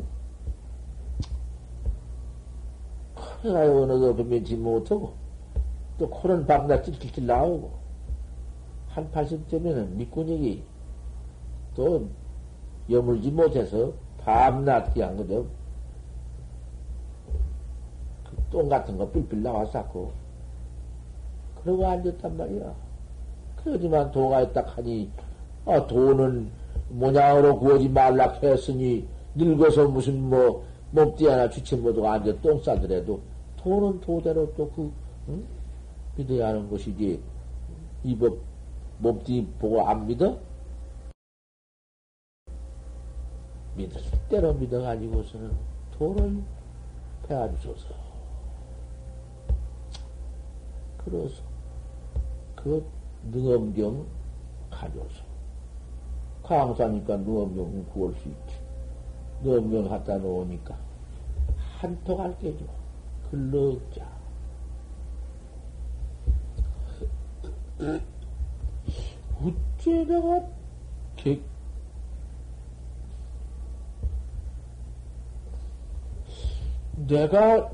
[3.13, 5.13] 큰아이 어느도 변변치 못하고,
[5.99, 7.69] 또 코는 밤낮 찔찔찔 나오고,
[8.87, 10.63] 한 80대면은 밑구녕이
[11.75, 12.09] 또
[12.89, 15.56] 여물지 못해서 밤낮 그냥 그저 그
[18.51, 20.11] 똥 같은 거 삘삘 나왔었고,
[21.61, 22.73] 그러고 앉았단 말이야.
[23.57, 25.09] 그러지만 도가 있다 하니,
[25.65, 26.49] 아, 도는
[26.89, 33.19] 모양으로 구하지 말라 했으니, 늙어서 무슨 뭐, 몸띠 하나 주체 못하고 앉아 똥 싸더라도,
[33.57, 34.91] 도는 도대로 또 그,
[35.27, 35.43] 응?
[36.15, 37.19] 믿어야 하는 것이지,
[38.03, 38.37] 이법,
[38.99, 40.37] 몸띠 보고 안 믿어?
[43.75, 45.51] 믿을 때로 믿어가지고서는
[45.91, 46.41] 도를
[47.27, 48.06] 배워주소서.
[51.09, 51.41] 그래서,
[52.55, 52.85] 그
[53.31, 54.05] 능엄경
[54.69, 55.25] 가져서.
[56.43, 58.59] 강사니까 능엄경 구할 수 있지.
[59.43, 60.77] 능엄경 갖다 놓으니까
[61.79, 62.65] 한턱 할게 줘.
[63.29, 64.17] 글럭자.
[69.39, 70.47] 어째 내가
[71.15, 71.39] 개,
[76.95, 77.71] 내가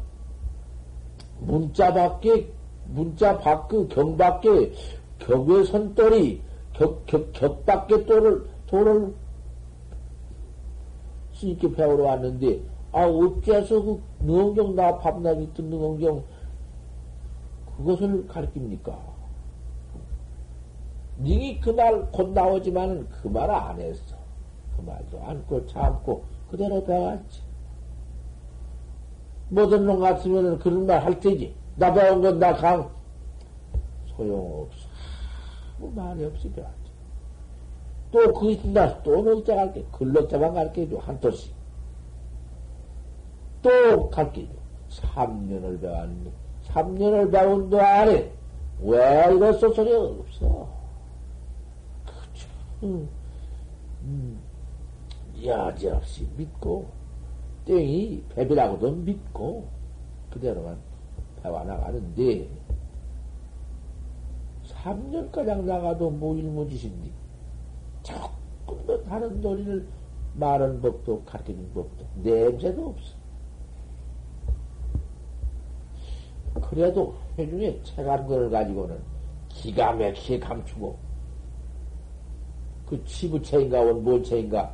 [1.40, 2.52] 문자 밖에
[2.86, 4.72] 문자 밖의 경 밖에
[5.20, 6.42] 격의 선돌이
[6.74, 9.14] 격, 격, 격 밖에 돌을 돌을
[11.34, 12.62] 스님께 배우러 왔는데
[12.92, 16.24] 아 어째서 그 능엄경 나 밤낮 있던 능엄경
[17.78, 19.14] 그것을 가르칩니까?
[21.20, 24.16] 닝이 그 말 곧 나오지만은 그 말 안 했어.
[24.76, 27.42] 그 말도 안고 참고 그대로 배웠지.
[29.50, 31.54] 모든 놈 같으면은 그런 말 할 테지.
[31.76, 32.90] 나 배운 건 나 강.
[34.16, 34.88] 소용없어.
[35.80, 36.74] 아무 말이 없이 배웠지.
[38.12, 39.02] 또그 있다.
[39.04, 39.84] 또 넉자 갈게.
[39.92, 40.98] 글럭자만 갈게 줘.
[40.98, 41.54] 한 토씩.
[43.62, 45.02] 또 갈게 줘.
[45.02, 46.32] 3년을 배웠는데.
[46.68, 48.32] 3년을 배운 동안에
[48.82, 50.68] 왜 이랬어 소리 없어.
[52.06, 52.48] 그쵸.
[52.84, 53.10] 음,
[54.04, 54.40] 음,
[55.44, 56.86] 여지없이 믿고,
[57.66, 59.68] 땡이 배비라고도 믿고,
[60.32, 60.78] 그대로만
[61.44, 62.50] 배워나가는데,
[64.66, 67.12] 3년가량 나가도 무일무짓인데,
[68.02, 69.86] 조금 더 다른 도리를
[70.36, 73.16] 말하는 법도 가르치는 법도 냄새도 없어.
[76.70, 79.00] 그래도 회중에 체간 걸 가지고는
[79.50, 80.98] 기가 막히게 감추고,
[82.88, 84.74] 그 치부체인가, 원본체인가,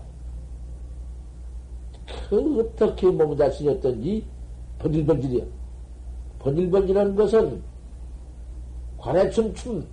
[2.29, 4.25] 그 어떻게 몸에다 지녔던지
[4.79, 5.58] 번질번질이야.
[6.39, 7.61] 번질번질한 것은
[8.97, 9.85] 관해춤 춤,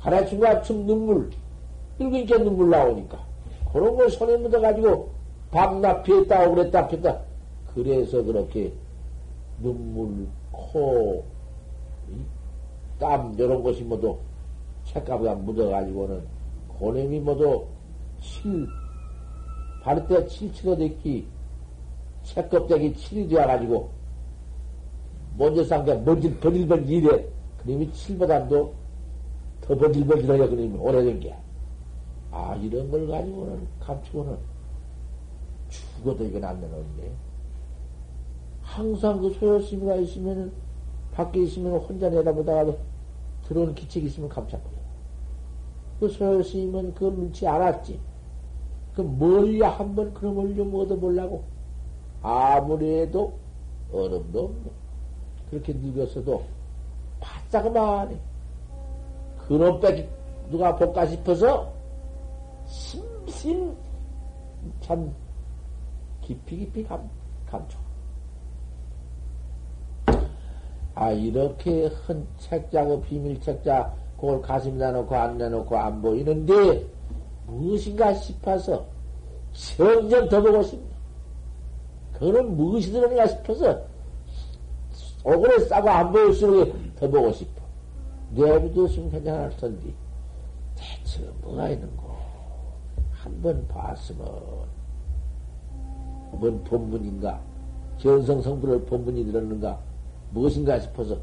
[0.00, 1.30] 관해춤과 춤 눈물,
[1.98, 3.24] 늙으니까 눈물 나오니까.
[3.72, 5.10] 그런 걸 손에 묻어가지고
[5.50, 7.20] 밤낮 피했다, 오랬다 피했다.
[7.74, 8.72] 그래서 그렇게
[9.60, 11.24] 눈물, 코,
[12.98, 14.16] 땀, 이런 것이 모두
[14.84, 16.22] 책가루가 묻어가지고는
[16.68, 17.64] 고냄이 모두
[18.20, 18.66] 칠,
[19.82, 21.26] 바르때 칠치가 됐기,
[22.22, 23.90] 책껍데기 칠이 되어가지고,
[25.36, 27.26] 먼저 쌍게 번질, 번질번질 이래.
[27.58, 28.72] 그님이 칠보다도
[29.60, 31.34] 더 번질번질하게 그님이 오래된 게.
[32.30, 34.36] 아, 이런 걸 가지고는, 감추고는
[35.68, 37.12] 죽어도 이건 안 되는데.
[38.62, 40.52] 항상 그 소요심이가 있으면은,
[41.12, 42.72] 밖에 있으면 혼자 내다보다가
[43.46, 44.74] 들어오는 기책이 있으면 감춰버려.
[46.00, 48.00] 그 소요심은 그걸 넣지 않았지.
[48.94, 51.44] 그 멀리 한번 그놈을 좀 얻어보려고.
[52.22, 53.34] 아무리 해도
[53.92, 54.83] 얼음도 없네.
[55.50, 56.42] 그렇게 늙었어도
[57.20, 58.16] 바싹만 해.
[59.46, 60.08] 그놈 빼기
[60.50, 61.72] 누가 볼까 싶어서
[62.66, 63.74] 심심
[64.80, 65.12] 참
[66.22, 67.08] 깊이 깊이 감,
[67.46, 67.78] 감춰.
[70.94, 76.86] 아, 이렇게 헌 책자고 비밀 책자, 그걸 가슴에다 놓고 안 내놓고 안 보이는데,
[77.46, 78.86] 무엇인가 싶어서,
[79.52, 80.84] 점점 더 보고 싶네.
[82.12, 83.82] 그거는 무엇이 들었는가 싶어서,
[85.24, 87.62] 오그레 싸고 안 보일수록 더 보고 싶어.
[88.32, 89.94] 내비두으면 괜찮을 텐데,
[90.74, 92.14] 대체 뭐가 있는고?
[93.10, 94.26] 한번 봤으면,
[96.32, 97.40] 뭔 본문인가?
[97.98, 99.80] 견성 성분을 본문이 들었는가?
[100.30, 101.18] 무엇인가 싶어서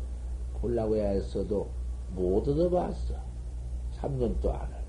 [0.59, 1.69] 보려고 했어도
[2.15, 3.13] 못 얻어봤어.
[3.99, 4.81] 3년도 안 해.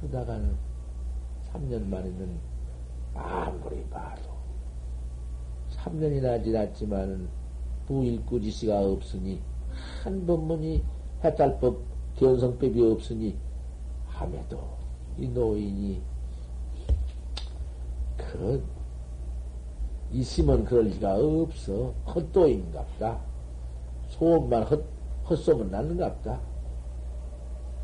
[0.00, 0.56] 그러다가는
[1.52, 2.38] 3년 만에는
[3.14, 4.22] 아무리 봐도
[5.70, 7.28] 3년이나 지났지만은
[7.88, 9.40] 부일구지시가 없으니
[10.04, 10.84] 한 법문이
[11.24, 11.80] 해탈법
[12.16, 13.34] 견성법이 없으니
[14.06, 14.60] 함에도
[15.16, 16.02] 이 노인이
[18.16, 18.62] 그
[20.12, 21.94] 있으면 그럴 리가 없어.
[22.06, 23.18] 헛도인갑다.
[24.08, 24.84] 소음만 헛,
[25.28, 26.40] 헛소문 나는갑다.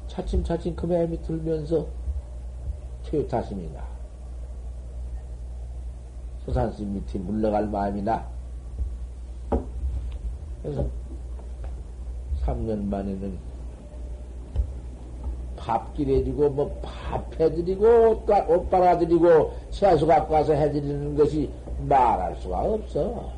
[0.07, 1.87] 차츰차츰 그 마음이 들면서
[3.05, 3.87] 퇴타심이 나.
[6.45, 8.34] 소산스님 밑에 물러갈 마음이 나.
[10.65, 10.87] 그래서
[12.47, 13.39] 3년 만에는
[15.57, 21.51] 밥길 해주고, 뭐, 밥 해드리고, 옷 빨아드리고, 채소 갖고 와서 해드리는 것이
[21.87, 23.31] 말할 수가 없어.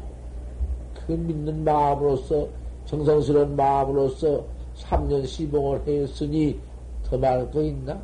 [0.94, 2.46] 그 믿는 마음으로서,
[2.84, 4.44] 정성스러운 마음으로서
[4.76, 6.60] 3년 시봉을 했으니
[7.04, 8.00] 더 말할 거 있나?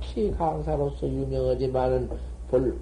[0.00, 2.08] 그렇게 강사로서 유명하지만은
[2.48, 2.78] 볼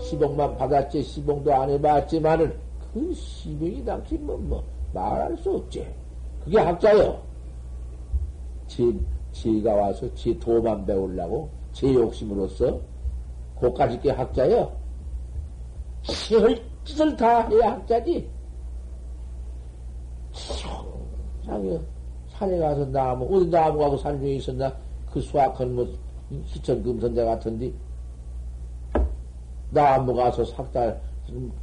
[0.00, 2.63] 시봉만 받았지, 시봉도 안 해봤지만은
[2.94, 5.84] 그 시봉이 당시 뭐, 뭐, 말할 수 없지.
[6.44, 7.20] 그게 학자요.
[8.68, 8.84] 제,
[9.32, 12.80] 제가 와서 제 도만 배우려고 제 욕심으로서
[13.56, 14.70] 고까지 게 학자요.
[16.02, 18.30] 시할 짓을 다 해야 학자지.
[21.44, 21.78] 자기
[22.28, 24.72] 산에 가서 나무, 어디 나무 가고 산 중에 있었나?
[25.10, 25.86] 그 수학한 뭐,
[26.44, 27.72] 희천 금선자 같은데,
[29.70, 31.00] 나무 가서 삭달,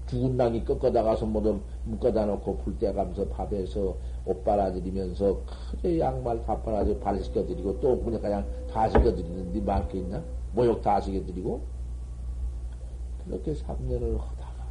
[0.07, 3.95] 죽은 낭이 꺾어다 가서 모두 묶어다 놓고 불때 가면서 밥에서
[4.26, 5.39] 옷 빨아들이면서
[5.72, 10.22] 크게 양말 다 빨아들여 발 시켜드리고 또 그냥 그냥 다 시켜드리는데 많게 있나?
[10.53, 11.62] 모욕 다 시켜드리고?
[13.26, 14.66] 그렇게 3년을 하다가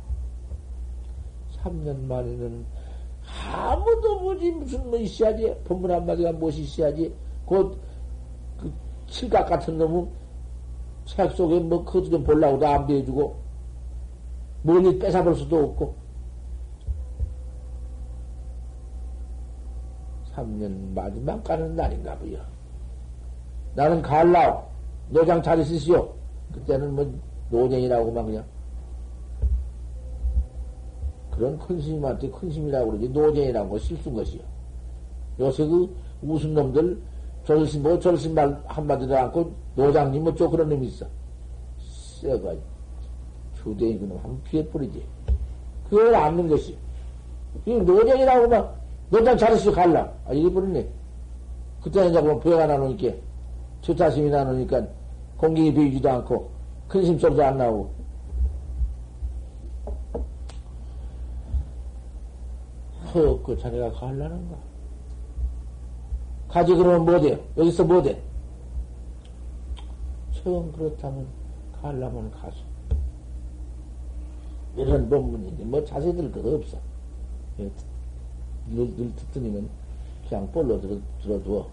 [1.62, 2.66] 3년 만에는
[3.52, 5.54] 아무도 뭐지 무슨 뭐 있어야지.
[5.64, 7.14] 본문 한마디가 무엇이 있어야지.
[7.46, 7.90] 곧
[8.60, 8.72] 그
[9.06, 10.08] 칠각 같은 놈은
[11.06, 13.39] 책 속에 뭐 그것도 좀 보려고도 안 배워주고
[14.62, 15.94] 멀리 뺏어볼 수도 없고
[20.34, 22.38] 3년 마지막 가는 날인가 보여.
[23.74, 24.64] 나는 갈라오.
[25.10, 26.12] 노장 잘 있으시오.
[26.52, 27.12] 그때는 뭐
[27.50, 28.44] 노년이라고만 그냥.
[31.32, 33.08] 그런 큰 스님한테 큰 스님이라고 그러지.
[33.08, 34.42] 노년이라고 실수인 것이요.
[35.38, 37.00] 요새 그 우스운 놈들
[37.44, 41.06] 조설심 뭐 조설심 말 한마디도 않고 노장님 뭐또 그런 놈이 있어.
[42.20, 42.54] 쎄가
[43.62, 45.04] 주대인 그놈 한번 피해 뿌리지.
[45.88, 46.76] 그걸 안는 것이.
[47.66, 48.80] 이 노년이라고 막
[49.10, 50.10] 너장 잘했어, 갈라.
[50.26, 50.88] 아, 이래버렸네.
[51.82, 53.16] 그때는 자꾸 배가 나누니까,
[53.82, 54.86] 초타심이 나누니까,
[55.36, 56.50] 공기이 배이지도 않고,
[56.88, 58.00] 큰 심소리도 안 나오고.
[63.12, 64.56] 그 자네가 가려는가?
[66.48, 67.44] 가지 그러면 뭐돼?
[67.56, 68.22] 여기서 뭐 돼?
[70.32, 71.26] 처음 그렇다면
[71.80, 72.69] 가려면 가서.
[74.80, 76.78] 이런 논문인데 뭐 자세들 것 없어.
[77.58, 77.70] 늘,
[78.96, 79.68] 늘 듣더니면
[80.28, 81.68] 그냥 볼로 들어, 들어두어.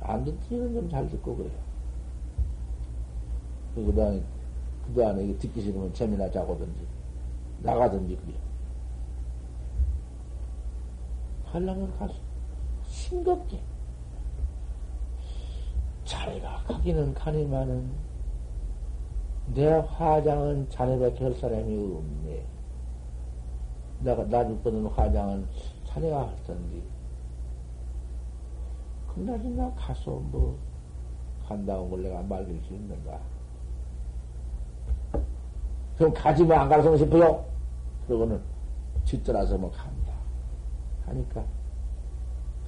[0.00, 1.52] 안 듣더니는 좀 잘 듣고 그래요.
[3.74, 4.22] 그 다음에,
[4.86, 6.80] 그 다음에 듣기 싫으면 재미나 자고든지,
[7.62, 8.38] 나가든지 그래요.
[11.50, 12.14] 가려면 가서,
[12.88, 13.60] 싱겁게.
[16.04, 17.88] 자네가 가기는 가니만은,
[19.54, 22.46] 내 화장은 자네밖에 할 사람이 없네.
[24.00, 25.46] 내가, 나 죽거든 화장은
[25.86, 26.82] 자네가 할 텐데.
[29.14, 30.58] 그나저나 가서 뭐,
[31.46, 33.20] 간다고 걸 내가 말릴 수 있는가?
[35.98, 37.44] 그럼 가지만 안 가서 싶어요?
[38.06, 38.40] 그러고는
[39.04, 40.12] 짓더라서 뭐 간다.
[41.06, 41.44] 하니까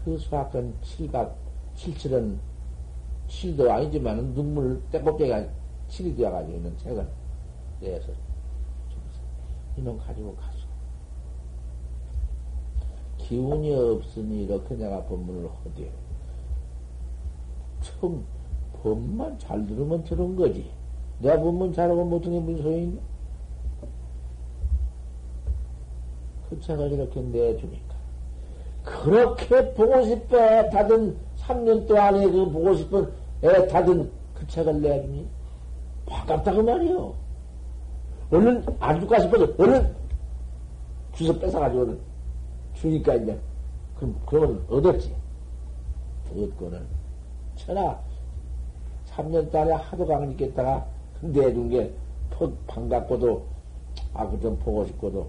[0.04, 1.34] 그 수학은 칠각,
[1.74, 2.38] 칠칠은
[3.28, 5.46] 칠도 아니지만 눈물 떼껍데기가
[5.88, 7.06] 칠이 되어가지고 있는 책은
[7.80, 8.12] 내서
[9.76, 10.64] 이놈 가지고 가서.
[13.18, 15.90] 기운이 없으니 이렇게 내가 법문을 하되
[17.80, 18.24] 처음
[18.82, 20.70] 법만 잘 들으면 들은 거지.
[21.20, 23.00] 내가 법문 잘하고 못하는 게 무슨 소용이냐?
[26.48, 27.94] 그 책을 이렇게 내주니까.
[28.82, 30.68] 그렇게 보고 싶어.
[30.70, 33.10] 다든 3년 동안에 그 보고 싶은
[33.42, 35.26] 애 다든 그 책을 내주니
[36.06, 37.14] 반갑다고 말이요.
[38.30, 39.94] 얼른 안 줄까 싶어서 얼른
[41.12, 41.98] 주워 뺏어가지고는
[42.74, 43.38] 주니까 이제
[43.96, 45.14] 그럼 그러면 얻었지.
[46.30, 46.84] 얻고는
[47.56, 47.98] 천하
[49.10, 50.84] 3년 동안에 하도 강을 있겠다가
[51.20, 51.92] 내준 게
[52.66, 53.46] 반갑고도
[54.12, 55.28] 아그 좀 보고 싶고도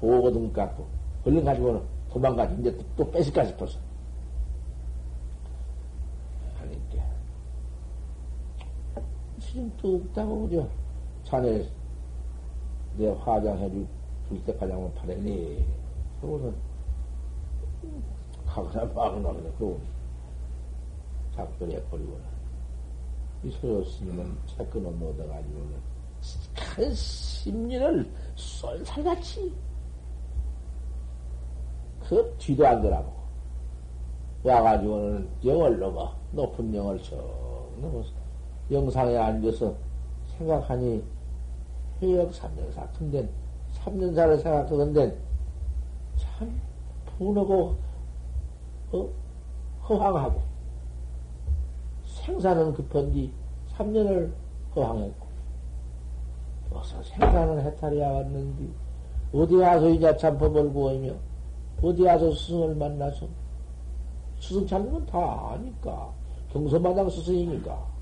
[0.00, 0.86] 보거든 갖고
[1.26, 3.78] 얼른 가지고는 도망가지 이제 또, 또 뺏을까 싶어서
[9.80, 10.68] 또 없다고 그죠?
[11.24, 11.68] 자네
[12.96, 13.86] 내 화장해 줄,
[14.28, 15.64] 줄 때까지 한번 파래니.
[16.20, 16.54] 그러고는
[18.46, 19.52] 가거나 마거나 그래.
[19.58, 19.80] 그러고
[21.34, 22.34] 작별해 버리고는.
[23.44, 25.74] 이 소요 스님은 책 끊어 넣어가지고는
[26.54, 29.54] 큰 심리를 쏠살같이
[32.00, 33.16] 그 뒤도 안 돌아보고
[34.44, 37.16] 와가지고는 영을 넘어 높은 영을 쭉
[37.80, 38.23] 넘어서
[38.70, 39.74] 영상에 앉아서
[40.38, 41.02] 생각하니
[42.02, 43.28] 회역 3년사 큰데
[43.74, 45.16] 3년사를 생각하건데
[46.16, 46.60] 참
[47.18, 47.76] 분하고
[48.92, 49.08] 어?
[49.88, 50.40] 허황하고
[52.06, 53.30] 생사는 급한디
[53.76, 54.30] 3년을
[54.74, 55.26] 허황했고
[56.72, 58.66] 어서 생사는 해탈이야 왔는데
[59.32, 61.12] 어디 와서 이제 참 법을 구하며
[61.82, 63.26] 어디 와서 스승을 만나서
[64.40, 66.10] 스승 찾는 건 다 아니까
[66.52, 67.93] 경서마당 스승이니까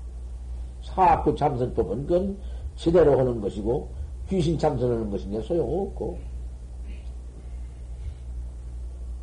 [0.83, 2.37] 사악구 참선법은 그건
[2.75, 3.89] 제대로 하는 것이고
[4.29, 6.19] 귀신 참선하는 것이냐 소용없고.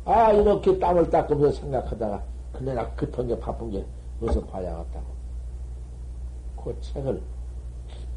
[0.03, 2.23] 아 이렇게 땀을 닦으면서 생각하다가
[2.53, 3.85] 근데 나 급한 게 바쁜 게
[4.21, 5.05] 어서 봐야겠다고.
[6.63, 7.21] 그 책을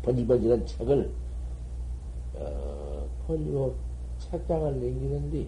[0.02, 1.10] 번지번지는 책을
[2.35, 3.74] 어, 벌리고
[4.19, 5.47] 책장을 남기는데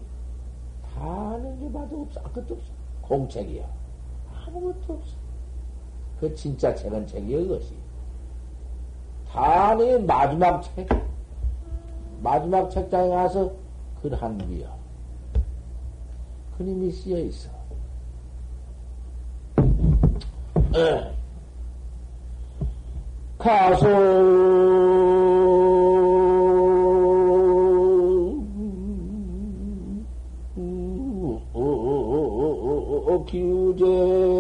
[0.82, 2.20] 다 아는 게 봐도 없어.
[2.20, 2.72] 아무것도 없어.
[3.02, 3.66] 공책이야.
[4.46, 5.16] 아무것도 없어.
[6.20, 7.74] 그 진짜 책은 책이야 그것이
[9.32, 10.88] 단의 마지막 책,
[12.22, 13.52] 마지막 책장에 가서
[14.02, 14.74] 글한 귀야.
[16.56, 17.50] 그림이 쓰여 있어.
[23.38, 23.86] 가서
[33.26, 34.35] 기우제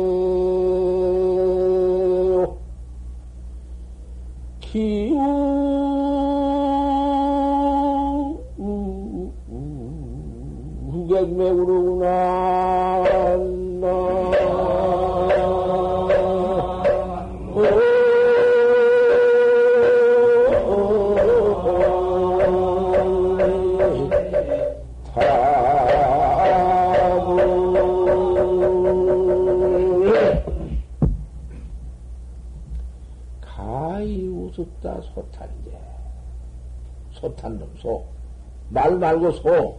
[38.70, 39.78] 말 말고 소.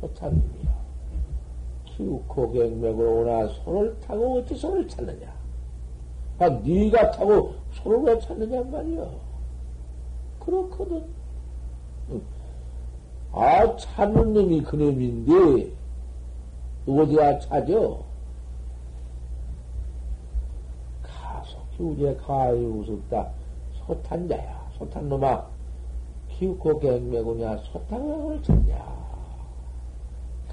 [0.00, 0.78] 소탄놈이야.
[1.84, 5.32] 키우코 갱맥으로 오나 소를 타고 어찌 소를 찾느냐?
[6.38, 9.04] 아, 네가 타고 소를 왜 찾느냐 말이야.
[10.38, 11.04] 그렇거든.
[13.32, 15.72] 아, 찾는 놈이 그놈인데,
[16.88, 18.00] 어디가 찾어?
[21.02, 23.28] 가속히 우리의 가히 우습다.
[23.86, 24.70] 소탄자야.
[24.78, 25.47] 소탄놈아.
[26.38, 27.56] 기웃고 갱매구냐.
[27.58, 28.98] 소탄을 찾냐.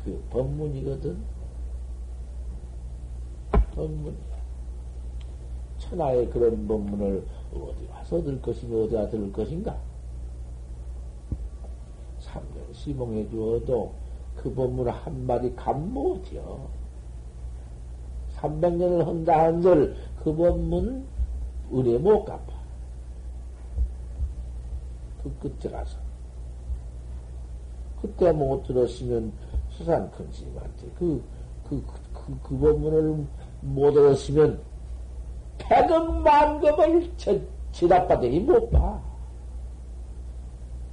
[0.03, 1.17] 그 법문이거든.
[3.75, 4.35] 법문이야.
[5.77, 9.77] 천하의 그런 법문을 어디 와서 들 것인가, 어디가 들 것인가?
[12.19, 13.93] 삼년 시봉해 주어도
[14.35, 16.67] 그 법문 한마디 감 못이여.
[18.37, 21.05] 300년을 한다 한들 그 법문
[21.71, 22.55] 은혜 못 갚아.
[25.26, 25.97] 그 끝에 가서.
[28.02, 29.31] 그때 못 들었으면
[29.69, 31.23] 수산 큰 스님한테 그,
[31.68, 31.84] 그,
[32.14, 33.26] 그, 그, 법문을
[33.61, 34.60] 못 들었으면
[35.57, 37.11] 백억 만급을
[37.72, 39.02] 지답바되기 못 봐.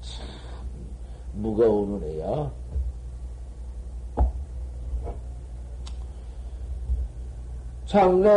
[0.01, 0.27] 참,
[1.35, 2.51] 무거운 은혜야.
[7.85, 8.31] 장래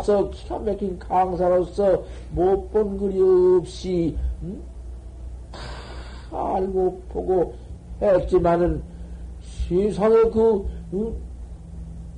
[0.00, 2.02] 강사로서, 기가 막힌 강사로서,
[2.32, 4.60] 못 본 글이 없이, 응?
[6.30, 7.54] 다 알고 보고
[8.00, 8.82] 했지만은,
[9.68, 11.14] 세상에 그, 응?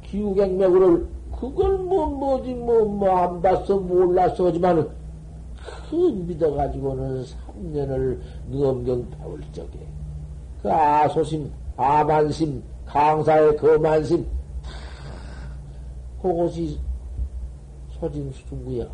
[0.04, 1.06] 기후갱맥을,
[1.40, 4.88] 그걸 뭐, 뭐지, 뭐, 뭐, 안 봤어, 몰랐어, 하지만은,
[5.90, 8.18] 그 믿어가지고는 3년을
[8.48, 9.86] 넘경 배울 적에,
[10.62, 14.70] 그 아소심, 아만심, 강사의 거만심, 다
[16.20, 16.78] 그것이
[18.02, 18.84] 소진수중구야.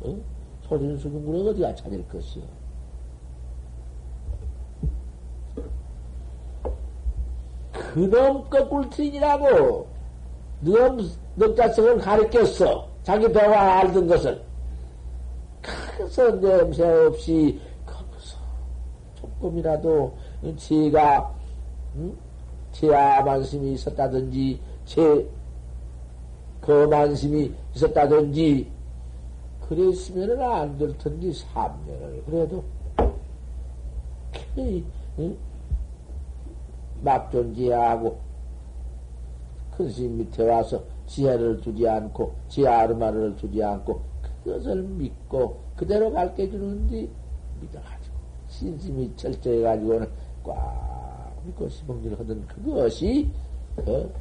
[0.00, 0.16] 어?
[0.68, 2.42] 소진수중구는 어디가 찾을 것이요?
[7.72, 9.86] 그놈 거꿀트이라고
[10.60, 12.88] 놈 넉자성을 가르쳤어.
[13.04, 14.42] 자기 배와 알던 것을.
[15.96, 18.36] 그래서 냄새 없이 거기서
[19.14, 20.16] 조금이라도
[20.56, 21.34] 제가
[21.96, 22.16] 응?
[22.72, 25.26] 제 아만심이 있었다든지, 제
[26.66, 28.68] 거만심이 있었다든지,
[29.68, 32.64] 그랬으면은 안 될 텐데, 3년을 그래도,
[34.58, 35.36] 응?
[37.02, 38.18] 막존지하고,
[39.76, 44.00] 큰 스님 밑에 와서 지혜를 주지 않고, 지혜 아르마를 주지 않고,
[44.44, 47.08] 그것을 믿고, 그대로 가르쳐 주는데,
[47.60, 48.16] 믿어가지고,
[48.48, 50.08] 신심이 철저해 가지고는
[50.42, 53.30] 꽉 믿고 시봉질 하던 그것이,
[53.76, 54.12] 그,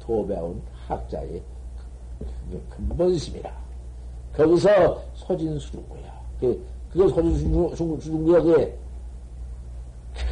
[0.00, 0.60] 도배운
[0.90, 1.42] 학자의
[2.68, 3.50] 근본심이라.
[4.34, 6.20] 거기서 소진수중구야.
[6.40, 8.40] 그, 그거 소진수중구야.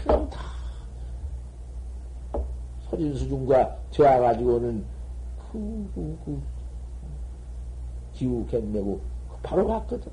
[0.05, 0.41] 그럼 다,
[2.91, 4.85] 소진수중과 되어가지고는
[5.53, 6.43] 그, 그, 그,
[8.13, 9.01] 기우 갱매고,
[9.43, 10.11] 바로 봤거든.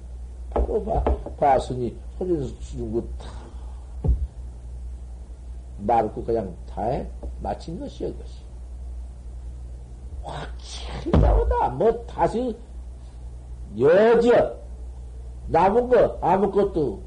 [0.52, 1.04] 바로 봐,
[1.38, 3.30] 봤으니, 소진수중구 다,
[5.80, 7.08] 말고 그냥 다 해,
[7.42, 8.45] 마친 것이여, 그것이.
[10.26, 11.70] 확실히 나오다.
[11.70, 12.56] 뭐, 다시,
[13.78, 14.54] 여지어,
[15.48, 17.06] 남은 거 아무것도.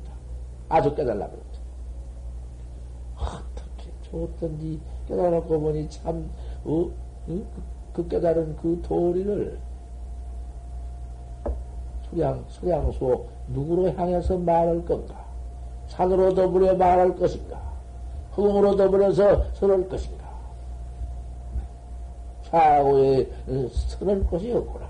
[0.68, 1.58] 아주 깨달라 그랬다.
[3.16, 6.30] 어떻게 좋던지 깨달았고 보니 참,
[6.64, 6.90] 어,
[7.26, 7.46] 그,
[7.92, 9.58] 그 깨달은 그 도리를
[12.10, 15.24] 수량, 수량소 누구로 향해서 말할 건가?
[15.88, 17.60] 산으로 더불어 말할 것인가?
[18.32, 20.17] 흙으로 더불어서 설할 것인가?
[22.50, 23.28] 사고에
[23.98, 24.88] 설할 것이 없구나.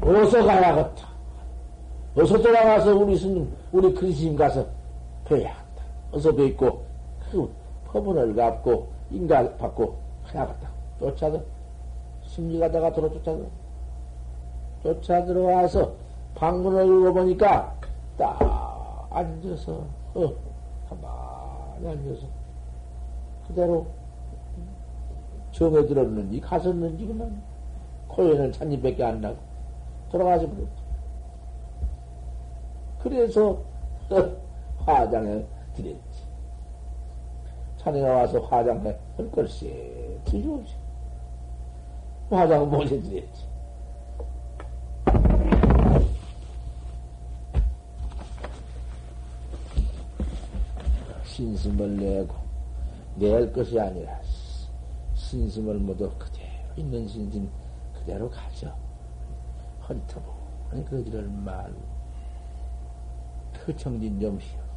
[0.00, 1.08] 어서 가야겠다.
[2.16, 4.66] 어서 돌아가서 우리 스님, 우리 큰 스님 가서
[5.24, 5.84] 뵈야 한다.
[6.12, 6.84] 어서 뵙고,
[7.30, 7.52] 그
[7.86, 9.98] 법문을 갚고, 인가 받고,
[10.32, 10.68] 해야겠다.
[10.98, 11.40] 쫓아서,
[12.22, 13.44] 심리 가다가 돌아 쫓아서,
[14.82, 15.92] 쫓아 들어와서,
[16.38, 17.74] 방문을 읽어보니까,
[18.16, 19.84] 딱 앉아서,
[20.14, 20.32] 어,
[20.88, 22.26] 가만히 앉아서
[23.46, 23.86] 그대로
[25.50, 27.42] 정에 들었는지 갔었는지 그만
[28.08, 29.36] 코에는 찬잎밖에 안 나고
[30.10, 30.82] 돌아가서 그랬지.
[33.00, 33.58] 그래서
[34.84, 35.44] 화장에
[35.74, 36.28] 들였지.
[37.78, 40.74] 자네가 와서 화장해 할 걸세 틀림없이
[42.30, 43.47] 화장 못해 드렸지.
[51.38, 52.34] 신심을 내고
[53.14, 54.20] 낼 것이 아니라
[55.14, 57.48] 신심을 모두 그대로 있는 신심
[57.94, 58.74] 그대로 가져.
[59.88, 61.80] 헌터보니 그지를 말고
[63.52, 64.58] 그 정진 좀 쉬어.
[64.58, 64.67] 음.